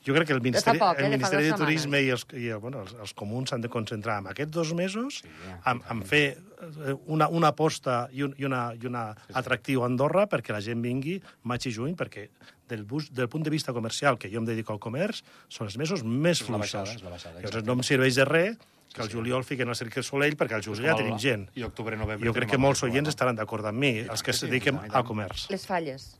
Jo 0.00 0.14
crec 0.16 0.30
que 0.30 0.32
el 0.32 0.40
Ministeri, 0.40 0.78
poc, 0.80 0.96
eh, 0.96 1.04
el 1.04 1.10
de 1.10 1.16
Ministeri 1.18 1.48
dues 1.50 1.58
de 1.58 1.64
Turisme 1.64 1.98
i, 2.00 2.06
els, 2.08 2.22
i 2.32 2.46
bueno, 2.56 2.80
els, 2.86 2.94
els 3.04 3.12
comuns 3.12 3.50
s'han 3.50 3.60
de 3.60 3.68
concentrar 3.68 4.14
en 4.22 4.30
aquests 4.30 4.50
dos 4.54 4.70
mesos, 4.72 5.18
Sí, 5.20 5.28
en, 5.68 5.82
en 5.92 6.00
fer 6.08 6.38
eh, 6.38 6.94
una, 7.04 7.28
una 7.28 7.48
aposta 7.52 8.08
i 8.10 8.22
un, 8.24 8.32
i 8.40 8.46
una, 8.48 8.62
i 8.80 8.86
una 8.88 9.10
atractiu 9.36 9.82
a 9.82 9.90
Andorra 9.90 10.24
perquè 10.26 10.56
la 10.56 10.62
gent 10.64 10.80
vingui 10.80 11.18
maig 11.44 11.66
i 11.68 11.72
juny, 11.76 11.92
perquè 12.00 12.30
del, 12.70 12.84
bus, 12.88 13.10
del 13.12 13.28
punt 13.28 13.44
de 13.44 13.50
vista 13.52 13.74
comercial, 13.76 14.16
que 14.16 14.30
jo 14.32 14.40
em 14.40 14.46
dedico 14.48 14.72
al 14.72 14.80
comerç, 14.80 15.20
són 15.52 15.68
els 15.68 15.76
mesos 15.76 16.02
més 16.02 16.40
fluixos. 16.46 16.96
Llavors 17.04 17.60
no 17.66 17.76
em 17.76 17.82
serveix 17.84 18.16
de 18.16 18.24
res 18.24 18.56
que 18.94 19.04
sí. 19.04 19.12
juliol 19.12 19.44
fiquen 19.44 19.68
el 19.68 19.76
Cirque 19.76 20.02
Soleil, 20.02 20.34
perquè 20.34 20.56
al 20.56 20.64
juliol 20.64 20.86
ja 20.88 20.96
el- 20.96 21.02
tenim 21.04 21.18
gent. 21.20 21.44
i 21.54 21.62
octubre, 21.62 21.94
novembre 22.00 22.26
Jo 22.26 22.32
crec 22.32 22.48
que 22.48 22.56
el 22.56 22.62
molts 22.64 22.82
oients 22.82 23.08
estaran 23.12 23.36
d'acord 23.36 23.66
amb 23.68 23.78
mi, 23.78 23.98
els 24.00 24.22
que 24.22 24.32
es 24.32 24.40
dediquem 24.40 24.80
al 24.88 25.04
comerç. 25.04 25.50
Les 25.50 25.66
falles. 25.66 26.16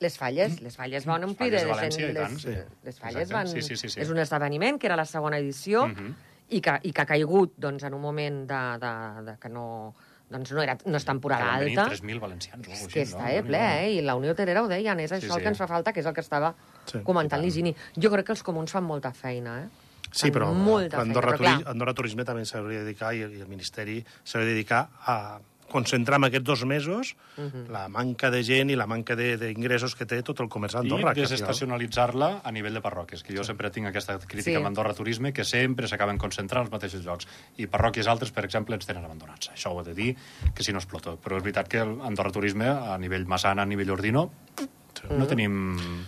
Les 0.00 0.16
falles, 0.18 0.60
les 0.60 0.74
falles 0.76 1.04
van 1.06 1.22
omplir 1.24 1.50
falles 1.52 1.62
de 1.62 1.70
València, 1.70 2.08
i 2.10 2.14
tant, 2.14 2.32
les, 2.34 2.42
sí. 2.42 2.54
les 2.84 2.98
falles 2.98 3.22
Exacte, 3.28 3.34
van... 3.34 3.48
sí, 3.48 3.62
sí, 3.62 3.76
sí, 3.76 3.88
sí. 3.88 4.00
És 4.00 4.10
un 4.10 4.18
esdeveniment 4.18 4.78
que 4.78 4.86
era 4.90 4.96
la 4.96 5.04
segona 5.06 5.38
edició 5.38 5.86
Mhm. 5.86 6.14
i, 6.50 6.60
que, 6.60 6.74
i 6.82 6.92
que 6.92 7.00
ha 7.02 7.06
caigut 7.06 7.54
doncs, 7.56 7.84
en 7.84 7.94
un 7.94 8.00
moment 8.02 8.42
de, 8.50 8.62
de, 8.82 8.92
de 9.30 9.36
que 9.40 9.48
no, 9.48 9.94
doncs 10.28 10.50
no, 10.52 10.62
era, 10.62 10.76
no 10.84 10.96
és 10.98 11.04
temporada 11.04 11.58
Que 11.60 11.70
alta. 11.70 11.86
3.000 11.94 12.20
valencians. 12.20 12.66
o 12.68 12.70
És 12.70 12.80
alguna 12.80 12.92
que 12.92 13.02
està 13.02 13.24
així, 13.24 13.36
eh, 13.36 13.40
no? 13.42 13.46
ple, 13.46 13.62
eh? 13.84 13.92
I 13.94 14.02
la 14.02 14.16
Unió 14.16 14.32
Hotelera 14.32 14.62
ho 14.64 14.68
deien, 14.68 15.00
és 15.00 15.12
això 15.12 15.20
Sí, 15.20 15.26
el 15.30 15.36
que 15.36 15.42
sí. 15.48 15.48
ens 15.54 15.58
fa 15.58 15.66
falta, 15.68 15.92
que 15.92 16.00
és 16.00 16.06
el 16.06 16.12
que 16.14 16.20
estava 16.20 16.54
Sí, 16.90 16.98
comentant 17.02 17.40
l'Higini. 17.40 17.74
Jo 17.96 18.10
crec 18.10 18.26
que 18.26 18.32
els 18.32 18.42
comuns 18.42 18.72
fan 18.72 18.84
molta 18.84 19.12
feina, 19.12 19.62
eh? 19.62 19.68
Sí, 20.10 20.30
però 20.30 20.52
molta 20.52 21.00
Andorra, 21.00 21.36
feina, 21.36 21.54
però 21.56 21.62
clar, 21.64 21.70
Andorra 21.72 21.94
Turisme 21.94 22.24
també 22.24 22.44
s'hauria 22.44 22.80
de 22.80 22.84
dedicar, 22.84 23.14
i 23.14 23.22
el, 23.22 23.32
i 23.34 23.40
el 23.40 23.48
Ministeri 23.48 24.04
s'hauria 24.22 24.48
de 24.50 24.54
dedicar 24.54 24.88
a 25.06 25.40
concentrar 25.68 26.18
en 26.18 26.24
aquests 26.24 26.44
dos 26.46 26.64
mesos 26.64 27.16
Mhm. 27.36 27.70
la 27.70 27.88
manca 27.88 28.30
de 28.30 28.42
gent 28.44 28.70
i 28.70 28.76
la 28.76 28.86
manca 28.86 29.16
de- 29.16 29.36
d'ingressos 29.36 29.94
que 29.96 30.06
té 30.06 30.22
tot 30.22 30.38
el 30.40 30.48
comerç 30.48 30.74
I 30.74 30.76
d'Andorra. 30.78 31.12
final- 31.14 31.28
desestacionalitzar-la 31.28 32.40
a 32.44 32.52
nivell 32.52 32.74
de 32.74 32.82
parròquies, 32.82 33.22
que 33.22 33.36
jo 33.36 33.42
sempre 33.44 33.70
tinc 33.70 33.86
aquesta 33.88 34.18
crítica 34.18 34.50
Sí. 34.50 34.54
amb 34.56 34.66
Andorra 34.66 34.94
Turisme, 34.94 35.32
que 35.32 35.44
sempre 35.44 35.88
s'acaben 35.88 36.18
concentrant 36.18 36.64
als 36.64 36.72
mateixos 36.72 37.04
llocs. 37.04 37.26
I 37.56 37.66
parròquies 37.66 38.06
altres, 38.06 38.30
per 38.30 38.44
exemple, 38.44 38.74
ens 38.74 38.86
tenen 38.86 39.04
abandonats. 39.04 39.50
Això 39.50 39.70
ho 39.72 39.80
he 39.80 39.84
de 39.84 39.94
dir, 39.94 40.16
que 40.54 40.62
si 40.62 40.72
no 40.72 40.78
explota. 40.78 41.12
Però 41.16 41.36
és 41.36 41.42
veritat 41.42 41.68
que 41.68 41.78
el 41.78 42.00
Andorra 42.02 42.30
Turisme, 42.30 42.66
a 42.68 42.96
nivell 42.98 43.26
Massana, 43.26 43.62
a 43.62 43.66
nivell 43.66 43.90
Ordino, 43.90 44.30
no 45.10 45.26
tenim... 45.26 45.54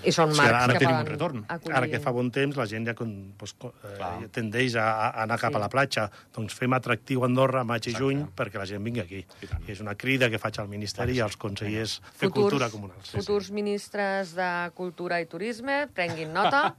I 0.07 0.13
són 0.13 0.33
Sí, 0.33 0.39
marcs 0.41 0.55
ara 0.65 0.73
que 0.75 0.79
tenim 0.81 0.95
poden 0.95 1.07
un 1.07 1.11
retorn. 1.13 1.45
acollir. 1.49 1.77
Ara 1.77 1.89
que 1.93 2.01
fa 2.01 2.13
bon 2.15 2.31
temps, 2.31 2.57
la 2.57 2.67
gent 2.71 2.87
ja 2.87 2.95
con, 2.95 3.13
pues, 3.37 3.53
co- 3.55 3.73
Clar. 3.83 4.13
eh, 4.25 4.29
tendeix 4.33 4.77
a, 4.77 4.87
a 5.11 5.23
anar 5.25 5.39
cap 5.43 5.53
Sí. 5.53 5.57
a 5.57 5.63
la 5.65 5.69
platja. 5.69 6.09
Doncs 6.35 6.55
fem 6.55 6.73
atractiu 6.73 7.25
Andorra 7.25 7.65
maig 7.65 7.87
i 7.87 7.91
Exacte. 7.91 8.05
juny 8.05 8.27
perquè 8.37 8.59
la 8.59 8.67
gent 8.67 8.85
vingui 8.85 9.01
aquí. 9.01 9.25
I 9.43 9.47
tant. 9.47 9.63
I 9.69 9.73
és 9.73 9.81
una 9.81 9.95
crida 9.95 10.31
que 10.31 10.39
faig 10.39 10.59
al 10.61 10.69
Ministeri 10.69 11.17
i 11.17 11.21
als 11.21 11.37
consellers 11.37 12.01
de 12.01 12.13
futurs, 12.27 12.33
Cultura 12.53 12.71
Comunals. 12.71 13.11
futurs 13.11 13.51
ministres 13.51 14.35
de 14.35 14.71
Cultura 14.75 15.21
i 15.21 15.27
Turisme, 15.27 15.87
prenguin 15.93 16.33
nota 16.33 16.75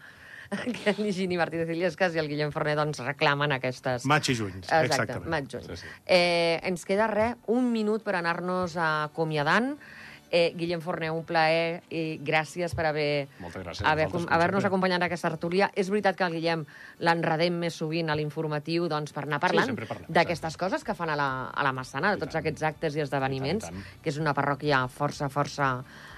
que 0.86 0.94
l'Higini 0.98 1.36
Martínez 1.36 1.68
Illescas 1.74 2.16
i 2.16 2.20
el 2.22 2.28
Guillem 2.32 2.54
Forner 2.56 2.78
doncs, 2.80 3.02
reclamen 3.04 3.52
aquestes... 3.52 4.06
Maig 4.08 4.30
i 4.32 4.36
juny, 4.40 4.54
Exacte, 4.62 4.86
exactament. 4.94 5.28
maig, 5.34 5.50
juny. 5.52 5.66
Sí, 5.68 5.76
sí. 5.82 5.88
Eh, 6.06 6.60
ens 6.64 6.86
queda 6.88 7.08
res, 7.12 7.36
un 7.52 7.68
minut 7.74 8.02
per 8.06 8.16
anar-nos 8.16 8.78
acomiadant. 8.80 9.74
Eh, 9.76 10.06
Guillem 10.32 10.82
Forner, 10.84 11.10
un 11.16 11.24
plaer 11.24 11.82
i 11.90 12.20
gràcies 12.24 12.74
per 12.76 12.86
haver 12.90 13.28
Moltes 13.40 13.64
gràcies. 13.64 13.86
haver, 13.88 14.08
haver-nos 14.28 14.66
acompanyat 14.68 15.00
en 15.02 15.06
aquesta 15.08 15.30
tertúlia. 15.30 15.70
És 15.76 15.90
veritat 15.90 16.18
que 16.20 16.24
el 16.28 16.34
Guillem 16.34 16.66
l'enredem 17.00 17.54
més 17.62 17.74
sovint 17.80 18.10
a 18.10 18.16
l'informatiu 18.16 18.88
doncs, 18.92 19.14
per 19.16 19.24
anar 19.24 19.40
parlant 19.40 19.74
parlem, 19.76 20.06
d'aquestes 20.10 20.58
coses 20.58 20.84
que 20.84 20.94
fan 20.94 21.10
a 21.10 21.16
la, 21.16 21.30
a 21.50 21.64
la 21.64 21.72
Massana, 21.74 22.12
de 22.16 22.20
tots 22.26 22.34
tant. 22.34 22.42
aquests 22.44 22.64
actes 22.64 22.96
i 22.96 23.02
esdeveniments, 23.06 23.66
I 23.66 23.72
tant, 23.72 23.80
i 23.80 23.84
tant. 23.84 24.02
que 24.04 24.10
és 24.10 24.18
una 24.20 24.34
parròquia 24.34 24.84
força, 24.92 25.30
força 25.30 25.72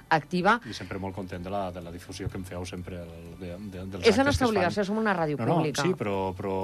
activa. 0.10 0.60
I 0.66 0.74
sempre 0.74 0.98
molt 0.98 1.14
content 1.14 1.44
de 1.46 1.52
la, 1.54 1.68
de 1.72 1.82
la 1.86 1.92
difusió 1.94 2.28
que 2.30 2.38
em 2.40 2.44
feu 2.44 2.66
sempre 2.66 3.04
el, 3.04 3.12
de, 3.40 3.52
de, 3.70 3.84
dels 3.94 4.08
És 4.10 4.18
la 4.18 4.24
nostra 4.26 4.48
obligació, 4.50 4.84
som 4.84 4.98
una 4.98 5.14
ràdio 5.14 5.38
No, 5.38 5.46
no, 5.46 5.56
pública. 5.60 5.84
sí, 5.86 5.94
però, 5.94 6.34
però 6.34 6.56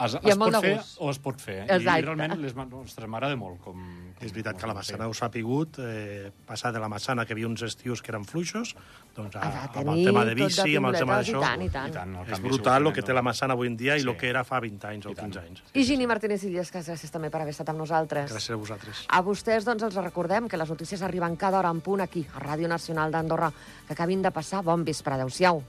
es, 0.00 0.14
I 0.14 0.30
es 0.30 0.32
amb 0.32 0.40
molt 0.44 0.54
pot 0.56 0.62
de 0.62 0.68
fer 0.68 0.80
o 0.98 1.10
es 1.10 1.18
pot 1.18 1.40
fer. 1.40 1.58
Exacte. 1.66 1.98
I 2.00 2.06
realment, 2.06 2.34
les, 2.40 2.54
ostres, 2.56 3.08
m'agrada 3.08 3.36
molt 3.36 3.60
com, 3.60 3.74
com... 3.76 4.24
És 4.24 4.32
veritat 4.32 4.56
que 4.56 4.62
com 4.62 4.68
la 4.70 4.74
ho 4.74 4.78
Massana 4.80 5.04
feu. 5.04 5.10
ho 5.10 5.14
s'ha 5.14 5.30
pigut, 5.30 5.78
eh, 5.82 6.30
passar 6.46 6.72
de 6.72 6.80
la 6.82 6.88
Massana, 6.88 7.24
que 7.26 7.32
hi 7.32 7.36
havia 7.38 7.48
uns 7.48 7.62
estius 7.62 8.02
que 8.02 8.12
eren 8.12 8.24
fluixos, 8.24 8.74
doncs 9.16 9.36
a, 9.36 9.40
Ha 9.42 9.68
de 9.72 9.78
amb 9.80 9.90
el 9.92 10.04
tema 10.04 10.24
de 10.24 10.30
tot 10.32 10.38
de 10.38 10.44
bici, 10.46 10.76
amb 10.76 10.86
el 10.88 10.96
tema 10.96 11.18
pingoletes 11.20 11.28
i 11.28 11.32
d'això... 11.32 11.40
tant, 11.42 11.62
i 11.62 11.68
tant. 11.70 11.88
I 11.90 11.92
tant, 11.96 12.14
el 12.22 12.32
És 12.32 12.40
brutal 12.40 12.86
el 12.86 12.92
que 12.96 13.02
té 13.02 13.12
la 13.12 13.22
Massana 13.22 13.52
avui 13.58 13.68
en 13.68 13.76
dia 13.76 13.96
i 13.96 14.00
Sí. 14.00 14.08
el 14.08 14.16
que 14.16 14.28
era 14.30 14.44
fa 14.44 14.60
20 14.60 14.88
anys 14.88 15.06
o 15.06 15.10
I 15.10 15.14
tant. 15.14 15.32
15 15.32 15.44
anys. 15.46 15.62
I 15.74 15.84
Gini 15.84 16.06
Martínez 16.06 16.44
Illescas, 16.44 16.88
gràcies 16.88 17.10
també 17.12 17.30
per 17.30 17.42
haver 17.42 17.52
estat 17.52 17.68
amb 17.68 17.78
nosaltres. 17.78 18.30
Gràcies 18.32 18.54
a 18.54 18.56
vosaltres. 18.56 19.04
A 19.08 19.20
vostès 19.22 19.64
doncs, 19.68 19.82
els 19.82 19.94
recordem 20.00 20.48
que 20.48 20.56
les 20.56 20.68
notícies 20.70 21.02
arriben 21.02 21.36
cada 21.36 21.58
hora 21.58 21.70
en 21.70 21.80
punt 21.80 22.00
aquí, 22.00 22.26
a 22.34 22.40
Ràdio 22.40 22.68
Nacional 22.68 23.12
d'Andorra. 23.12 23.52
Que 23.86 23.92
acabin 23.92 24.22
de 24.22 24.30
passar. 24.30 24.62
Bon 24.62 24.84
vespre. 24.84 25.14
Adéu-siau. 25.14 25.62